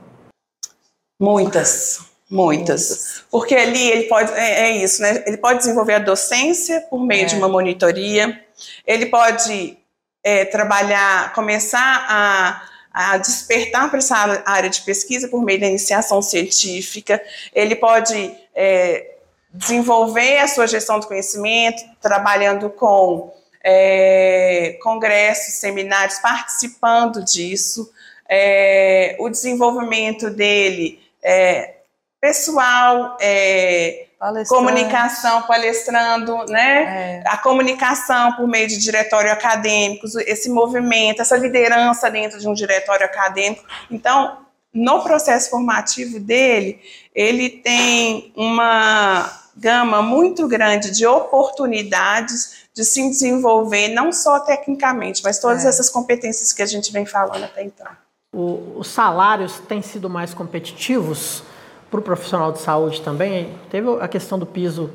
[1.19, 2.01] Muitas,
[2.31, 3.25] muitas.
[3.31, 5.25] Porque ali ele pode, é, é, isso, né?
[5.27, 7.27] Ele pode desenvolver a docência por meio é.
[7.27, 8.45] de uma monitoria,
[8.87, 9.79] ele pode
[10.23, 12.63] é, trabalhar, começar a,
[12.93, 17.23] a despertar para essa área de pesquisa por meio da iniciação científica,
[17.55, 19.17] ele pode é,
[19.53, 27.93] desenvolver a sua gestão do conhecimento, trabalhando com é, congressos, seminários, participando disso.
[28.29, 31.75] É, o desenvolvimento dele é,
[32.21, 34.07] pessoal, é,
[34.49, 37.23] comunicação, palestrando, né?
[37.25, 37.29] É.
[37.29, 43.05] A comunicação por meio de diretório acadêmico, esse movimento, essa liderança dentro de um diretório
[43.05, 43.65] acadêmico.
[43.91, 44.39] Então,
[44.73, 46.81] no processo formativo dele,
[47.13, 55.41] ele tem uma gama muito grande de oportunidades de se desenvolver, não só tecnicamente, mas
[55.41, 55.69] todas é.
[55.69, 58.06] essas competências que a gente vem falando até então
[58.37, 61.43] o, os salários têm sido mais competitivos
[61.91, 63.57] para o profissional de saúde também.
[63.71, 64.91] Teve a questão do piso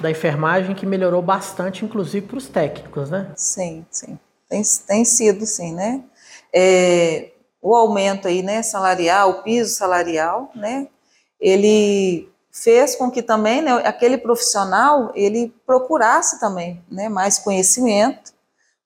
[0.00, 3.30] da enfermagem que melhorou bastante, inclusive para os técnicos, né?
[3.36, 4.18] Sim, sim.
[4.48, 6.02] Tem, tem sido, sim, né?
[6.52, 7.30] É,
[7.62, 10.88] o aumento aí, né, salarial, o piso salarial, né,
[11.40, 18.32] ele fez com que também, né, aquele profissional, ele procurasse também, né, mais conhecimento,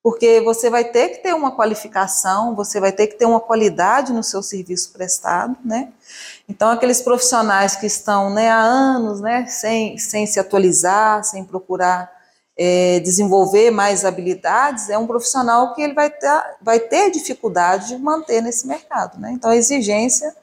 [0.04, 4.12] porque você vai ter que ter uma qualificação, você vai ter que ter uma qualidade
[4.12, 5.94] no seu serviço prestado, né?
[6.46, 12.12] Então, aqueles profissionais que estão né, há anos né, sem, sem se atualizar, sem procurar
[12.54, 17.96] é, desenvolver mais habilidades, é um profissional que ele vai ter, vai ter dificuldade de
[17.96, 19.32] manter nesse mercado, né?
[19.32, 20.36] Então, a exigência,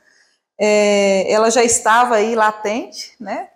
[0.60, 3.50] é, ela já estava aí latente, né?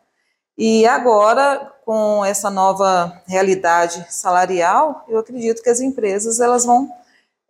[0.56, 6.92] E agora, com essa nova realidade salarial, eu acredito que as empresas elas vão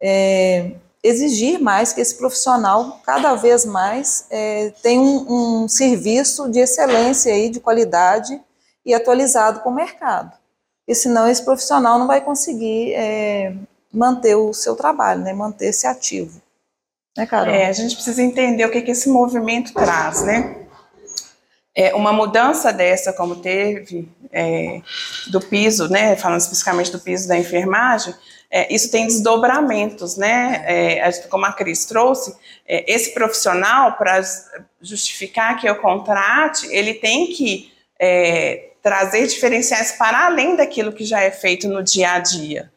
[0.02, 0.72] é,
[1.02, 7.34] exigir mais que esse profissional cada vez mais é, tenha um, um, serviço de excelência
[7.34, 8.40] aí, de qualidade
[8.86, 10.34] e atualizado com o mercado.
[10.88, 13.56] e senão esse profissional não vai conseguir é,
[13.92, 15.32] manter o seu trabalho, né?
[15.32, 16.42] manter-se ativo.
[17.18, 17.54] Né, Carol?
[17.54, 20.65] É, a gente precisa entender o que, que esse movimento traz, né?
[21.76, 24.82] É, uma mudança dessa, como teve é,
[25.28, 28.16] do piso, né, falando especificamente do piso da enfermagem,
[28.50, 30.64] é, isso tem desdobramentos, né?
[30.66, 32.34] É, como a Cris trouxe,
[32.66, 34.22] é, esse profissional, para
[34.82, 41.22] justificar que eu contrate, ele tem que é, trazer diferenciais para além daquilo que já
[41.22, 42.72] é feito no dia a dia.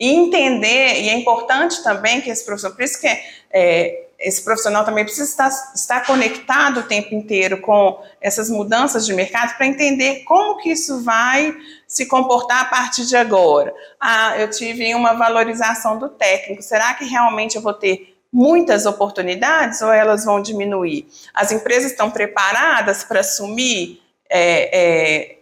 [0.00, 3.08] E entender, e é importante também que esse profissional, por isso que
[3.50, 9.12] é, esse profissional também precisa estar, estar conectado o tempo inteiro com essas mudanças de
[9.12, 11.56] mercado para entender como que isso vai
[11.86, 13.72] se comportar a partir de agora.
[14.00, 19.80] Ah, eu tive uma valorização do técnico, será que realmente eu vou ter muitas oportunidades
[19.82, 21.06] ou elas vão diminuir?
[21.32, 25.38] As empresas estão preparadas para assumir é, é,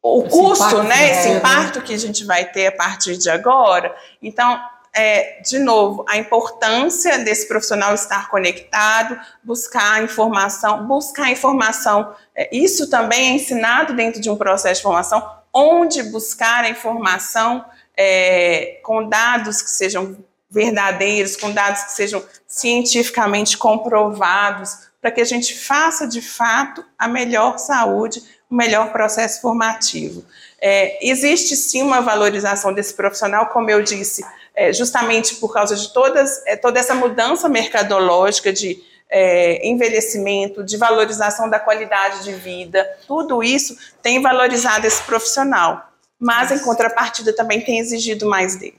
[0.00, 1.36] o esse custo, impacto, né, esse né?
[1.38, 3.94] impacto que a gente vai ter a partir de agora?
[4.22, 4.62] Então,
[4.94, 12.14] é, de novo, a importância desse profissional estar conectado, buscar informação, buscar informação.
[12.34, 17.64] É, isso também é ensinado dentro de um processo de formação, onde buscar a informação
[17.96, 20.16] é, com dados que sejam
[20.48, 27.08] verdadeiros, com dados que sejam cientificamente comprovados, para que a gente faça de fato a
[27.08, 30.24] melhor saúde, o melhor processo formativo.
[30.60, 34.24] É, existe sim uma valorização desse profissional, como eu disse,
[34.54, 40.76] é, justamente por causa de todas, é, toda essa mudança mercadológica de é, envelhecimento, de
[40.76, 47.60] valorização da qualidade de vida, tudo isso tem valorizado esse profissional, mas em contrapartida também
[47.60, 48.76] tem exigido mais dele.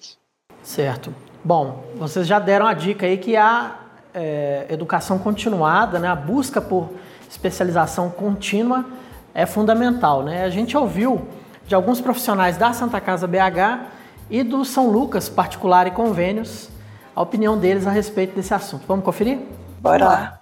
[0.63, 1.13] Certo.
[1.43, 3.79] Bom, vocês já deram a dica aí que a
[4.13, 6.89] é, educação continuada, né, a busca por
[7.29, 8.85] especialização contínua
[9.33, 10.23] é fundamental.
[10.23, 10.43] Né?
[10.43, 11.27] A gente ouviu
[11.67, 13.94] de alguns profissionais da Santa Casa BH
[14.29, 16.69] e do São Lucas Particular e Convênios
[17.15, 18.85] a opinião deles a respeito desse assunto.
[18.87, 19.39] Vamos conferir?
[19.79, 20.39] Bora lá.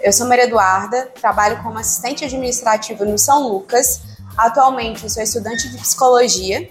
[0.00, 4.02] Eu sou Maria Eduarda, trabalho como assistente administrativa no São Lucas.
[4.36, 6.68] Atualmente eu sou estudante de psicologia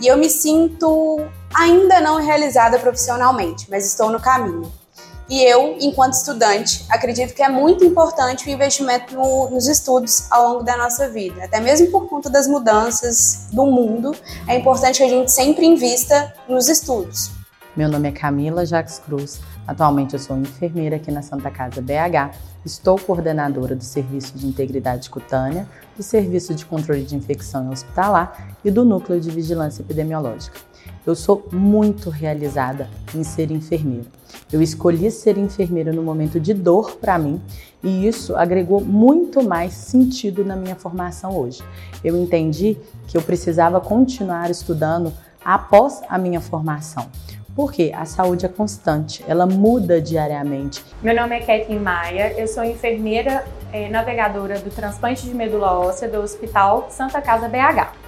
[0.00, 1.18] e eu me sinto
[1.52, 4.72] ainda não realizada profissionalmente, mas estou no caminho.
[5.30, 10.48] E eu, enquanto estudante, acredito que é muito importante o investimento no, nos estudos ao
[10.48, 11.44] longo da nossa vida.
[11.44, 14.12] Até mesmo por conta das mudanças do mundo,
[14.48, 17.30] é importante que a gente sempre invista nos estudos.
[17.76, 19.40] Meu nome é Camila Jacques Cruz.
[19.68, 22.34] Atualmente eu sou enfermeira aqui na Santa Casa BH.
[22.66, 25.64] Estou coordenadora do Serviço de Integridade Cutânea,
[25.96, 30.58] do Serviço de Controle de Infecção Hospitalar e do Núcleo de Vigilância Epidemiológica.
[31.06, 34.06] Eu sou muito realizada em ser enfermeira.
[34.52, 37.40] Eu escolhi ser enfermeira no momento de dor para mim
[37.82, 41.62] e isso agregou muito mais sentido na minha formação hoje.
[42.04, 42.76] Eu entendi
[43.06, 45.12] que eu precisava continuar estudando
[45.44, 47.06] após a minha formação.
[47.56, 50.84] Porque a saúde é constante, ela muda diariamente.
[51.02, 56.08] Meu nome é Kathleen Maia, eu sou enfermeira eh, navegadora do transplante de medula óssea
[56.08, 57.99] do Hospital Santa Casa BH.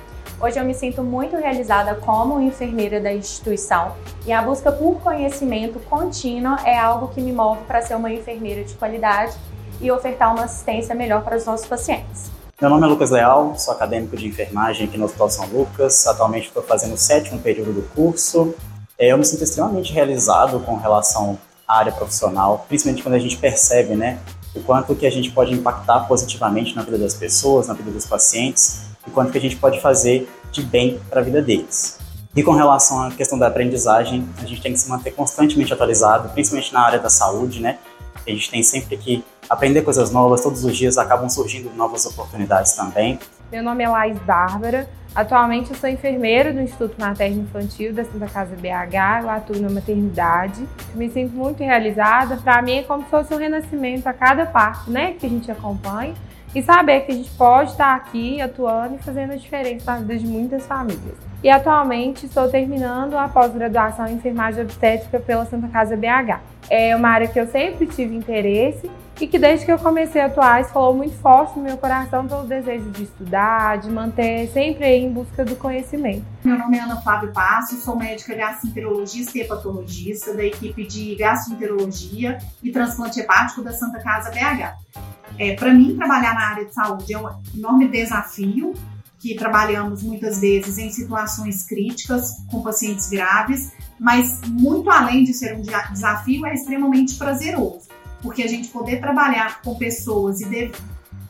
[0.42, 3.92] Hoje eu me sinto muito realizada como enfermeira da instituição
[4.26, 8.64] e a busca por conhecimento contínuo é algo que me move para ser uma enfermeira
[8.64, 9.36] de qualidade
[9.80, 12.28] e ofertar uma assistência melhor para os nossos pacientes.
[12.60, 16.08] Meu nome é Lucas Leal, sou acadêmico de enfermagem aqui no Hospital São Lucas.
[16.08, 18.52] Atualmente estou fazendo o sétimo período do curso.
[18.98, 21.38] É, eu me sinto extremamente realizado com relação
[21.68, 24.18] à área profissional, principalmente quando a gente percebe, né,
[24.56, 28.06] o quanto que a gente pode impactar positivamente na vida das pessoas, na vida dos
[28.06, 31.98] pacientes e quanto que a gente pode fazer de bem para a vida deles.
[32.34, 36.30] E com relação à questão da aprendizagem, a gente tem que se manter constantemente atualizado,
[36.30, 37.78] principalmente na área da saúde, né?
[38.26, 42.72] A gente tem sempre que aprender coisas novas, todos os dias acabam surgindo novas oportunidades
[42.72, 43.18] também.
[43.50, 48.26] Meu nome é Laís Bárbara, atualmente eu sou enfermeira do Instituto Materno Infantil da Santa
[48.28, 50.66] Casa BH, eu atuo na maternidade.
[50.94, 54.90] Me sinto muito realizada, para mim é como se fosse um renascimento a cada parte
[54.90, 56.14] né, que a gente acompanha
[56.54, 60.18] e saber que a gente pode estar aqui atuando e fazendo a diferença na vida
[60.18, 61.16] de muitas famílias.
[61.42, 66.40] E atualmente estou terminando a pós-graduação em enfermagem obstétrica pela Santa Casa BH.
[66.70, 68.88] É uma área que eu sempre tive interesse
[69.20, 72.26] e que desde que eu comecei a atuar, isso falou muito forte no meu coração
[72.26, 76.24] pelo desejo de estudar, de manter sempre em busca do conhecimento.
[76.44, 82.38] Meu nome é Ana Flávio Passo, sou médica gastroenterologista e hepatologista da equipe de gastroenterologia
[82.62, 85.11] e transplante hepático da Santa Casa BH.
[85.38, 88.74] É, Para mim, trabalhar na área de saúde é um enorme desafio,
[89.18, 95.56] que trabalhamos muitas vezes em situações críticas, com pacientes graves, mas muito além de ser
[95.56, 97.88] um desafio, é extremamente prazeroso,
[98.20, 100.72] porque a gente poder trabalhar com pessoas e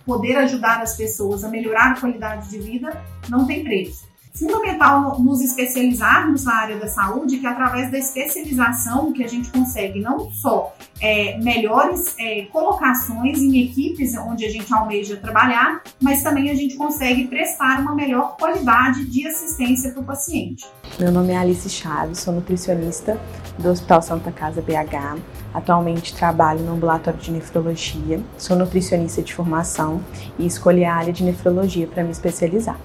[0.06, 5.40] poder ajudar as pessoas a melhorar a qualidade de vida não tem preço fundamental nos
[5.40, 10.74] especializarmos na área da saúde, que através da especialização que a gente consegue não só
[11.00, 16.76] é, melhores é, colocações em equipes onde a gente almeja trabalhar, mas também a gente
[16.76, 20.64] consegue prestar uma melhor qualidade de assistência para o paciente.
[20.98, 23.20] Meu nome é Alice Chaves, sou nutricionista
[23.58, 25.20] do Hospital Santa Casa BH.
[25.52, 30.00] Atualmente trabalho no ambulatório de nefrologia, sou nutricionista de formação
[30.38, 32.78] e escolhi a área de nefrologia para me especializar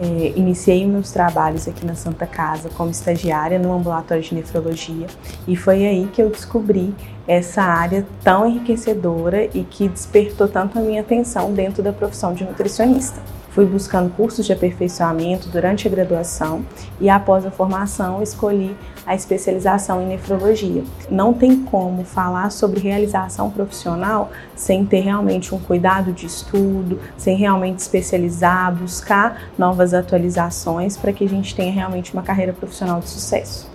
[0.00, 5.06] é, iniciei meus trabalhos aqui na Santa Casa como estagiária no ambulatório de nefrologia
[5.46, 6.94] e foi aí que eu descobri
[7.28, 12.44] essa área tão enriquecedora e que despertou tanto a minha atenção dentro da profissão de
[12.44, 13.20] nutricionista.
[13.50, 16.64] Fui buscando cursos de aperfeiçoamento durante a graduação
[17.00, 20.84] e após a formação escolhi a especialização em nefrologia.
[21.10, 27.36] Não tem como falar sobre realização profissional sem ter realmente um cuidado de estudo, sem
[27.36, 33.08] realmente especializar, buscar novas atualizações para que a gente tenha realmente uma carreira profissional de
[33.08, 33.68] sucesso.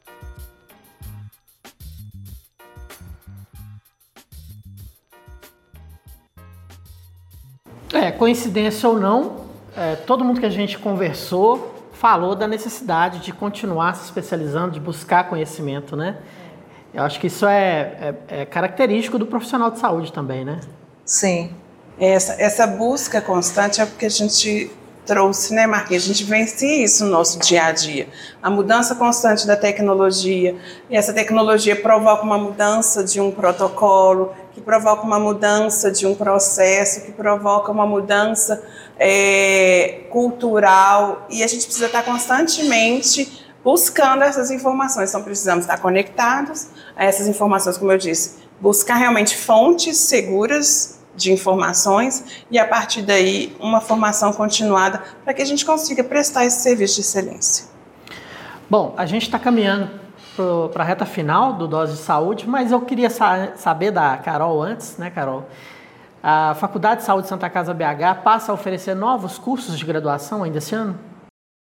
[7.93, 9.44] É, coincidência ou não,
[9.77, 14.79] é, todo mundo que a gente conversou falou da necessidade de continuar se especializando, de
[14.79, 16.17] buscar conhecimento, né?
[16.93, 20.59] Eu acho que isso é, é, é característico do profissional de saúde também, né?
[21.05, 21.51] Sim.
[21.99, 24.71] Essa, essa busca constante é porque a gente
[25.05, 26.03] trouxe, né, Marquinhos?
[26.03, 28.07] A gente vence isso no nosso dia a dia.
[28.41, 30.55] A mudança constante da tecnologia,
[30.89, 36.15] e essa tecnologia provoca uma mudança de um protocolo, que provoca uma mudança de um
[36.15, 38.63] processo, que provoca uma mudança
[38.97, 45.09] é, cultural, e a gente precisa estar constantemente buscando essas informações.
[45.09, 51.31] Então, precisamos estar conectados a essas informações, como eu disse, buscar realmente fontes seguras de
[51.31, 56.61] informações e, a partir daí, uma formação continuada para que a gente consiga prestar esse
[56.61, 57.65] serviço de excelência.
[58.69, 59.89] Bom, a gente está caminhando
[60.73, 64.61] para a reta final do Dose de Saúde, mas eu queria sa saber da Carol
[64.61, 65.45] antes, né, Carol?
[66.27, 70.57] A Faculdade de Saúde Santa Casa BH passa a oferecer novos cursos de graduação ainda
[70.57, 70.99] esse ano?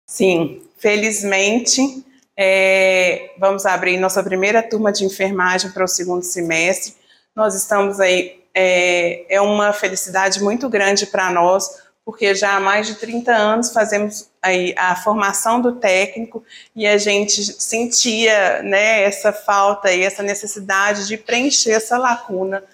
[0.09, 2.03] Sim, felizmente
[2.35, 6.95] é, vamos abrir nossa primeira turma de enfermagem para o segundo semestre.
[7.37, 12.87] Nós estamos aí, é, é uma felicidade muito grande para nós, porque já há mais
[12.87, 16.43] de 30 anos fazemos aí a formação do técnico
[16.75, 22.65] e a gente sentia né, essa falta e essa necessidade de preencher essa lacuna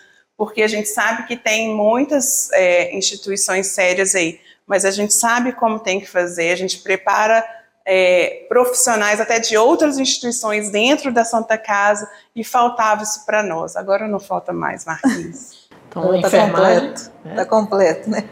[0.40, 5.52] porque a gente sabe que tem muitas é, instituições sérias aí, mas a gente sabe
[5.52, 7.46] como tem que fazer, a gente prepara
[7.84, 13.76] é, profissionais até de outras instituições dentro da Santa Casa e faltava isso para nós.
[13.76, 15.68] Agora não falta mais, Marquinhos.
[15.90, 17.44] Então, está completo, está né?
[17.44, 18.24] completo, né?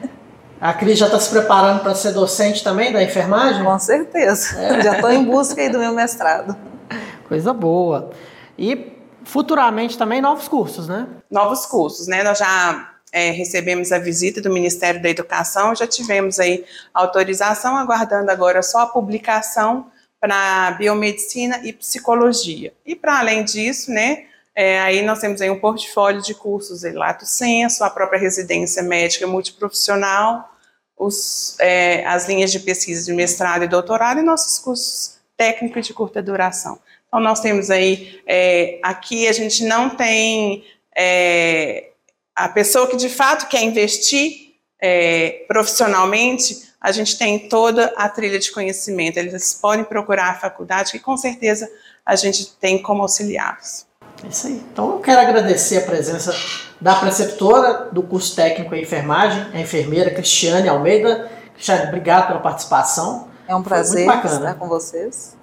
[0.60, 3.64] A Cris já está se preparando para ser docente também da enfermagem?
[3.64, 4.56] Com certeza.
[4.60, 4.80] É.
[4.80, 6.56] Já estou em busca aí do meu mestrado.
[7.28, 8.12] Coisa boa.
[8.56, 8.97] E
[9.28, 11.06] futuramente também novos cursos, né?
[11.30, 12.22] Novos cursos, né?
[12.22, 16.64] Nós já é, recebemos a visita do Ministério da Educação, já tivemos aí
[16.94, 22.72] autorização, aguardando agora só a publicação para biomedicina e psicologia.
[22.86, 24.24] E para além disso, né,
[24.54, 28.82] é, aí nós temos aí um portfólio de cursos em lato senso, a própria residência
[28.82, 30.56] médica multiprofissional,
[30.96, 35.94] os, é, as linhas de pesquisa de mestrado e doutorado e nossos cursos técnicos de
[35.94, 36.78] curta duração.
[37.06, 40.64] Então, nós temos aí, é, aqui a gente não tem
[40.94, 41.90] é,
[42.36, 48.38] a pessoa que de fato quer investir é, profissionalmente, a gente tem toda a trilha
[48.38, 49.16] de conhecimento.
[49.16, 51.68] Eles podem procurar a faculdade, que com certeza
[52.04, 53.86] a gente tem como auxiliá-los.
[54.22, 54.62] É isso aí.
[54.72, 56.34] Então, eu quero agradecer a presença
[56.80, 61.30] da preceptora do curso técnico em enfermagem, a enfermeira Cristiane Almeida.
[61.54, 63.27] Cristiane, obrigado pela participação.
[63.48, 65.34] É um prazer estar com vocês.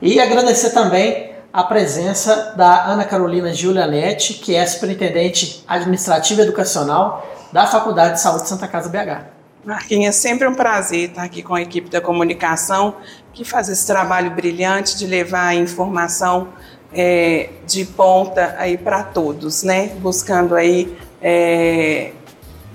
[0.00, 7.26] E agradecer também a presença da Ana Carolina Giulianetti, que é superintendente administrativa e educacional
[7.52, 9.26] da Faculdade de Saúde de Santa Casa BH.
[9.64, 12.96] Marquinhos, é sempre um prazer estar aqui com a equipe da comunicação,
[13.32, 16.48] que faz esse trabalho brilhante de levar a informação
[16.94, 19.88] é, de ponta aí para todos, né?
[20.00, 22.12] Buscando aí é,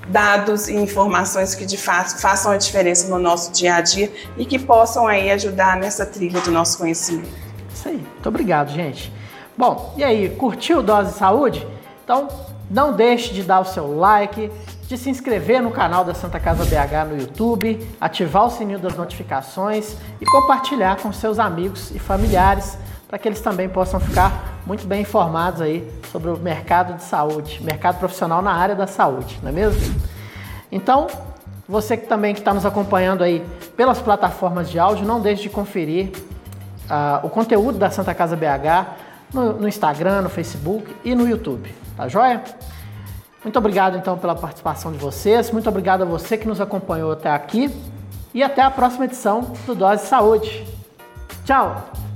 [0.10, 4.46] dados e informações que de fato façam a diferença no nosso dia a dia e
[4.46, 7.30] que possam aí ajudar nessa trilha do nosso conhecimento.
[7.74, 7.98] Isso aí.
[7.98, 9.12] Muito obrigado, gente.
[9.58, 11.68] Bom, e aí, curtiu Dose de Saúde?
[12.04, 12.28] Então,
[12.70, 14.52] não deixe de dar o seu like,
[14.88, 18.96] de se inscrever no canal da Santa Casa BH no YouTube, ativar o sininho das
[18.96, 22.78] notificações e compartilhar com seus amigos e familiares
[23.08, 27.64] para que eles também possam ficar muito bem informados aí sobre o mercado de saúde,
[27.64, 29.96] mercado profissional na área da saúde, não é mesmo?
[30.72, 31.08] Então,
[31.68, 33.46] você que também que está nos acompanhando aí
[33.76, 36.12] pelas plataformas de áudio, não deixe de conferir
[36.90, 41.74] uh, o conteúdo da Santa Casa BH no, no Instagram, no Facebook e no YouTube,
[41.96, 42.44] tá joia?
[43.44, 47.30] Muito obrigado então pela participação de vocês, muito obrigado a você que nos acompanhou até
[47.30, 47.74] aqui
[48.34, 50.68] e até a próxima edição do Dose Saúde.
[51.46, 52.07] Tchau!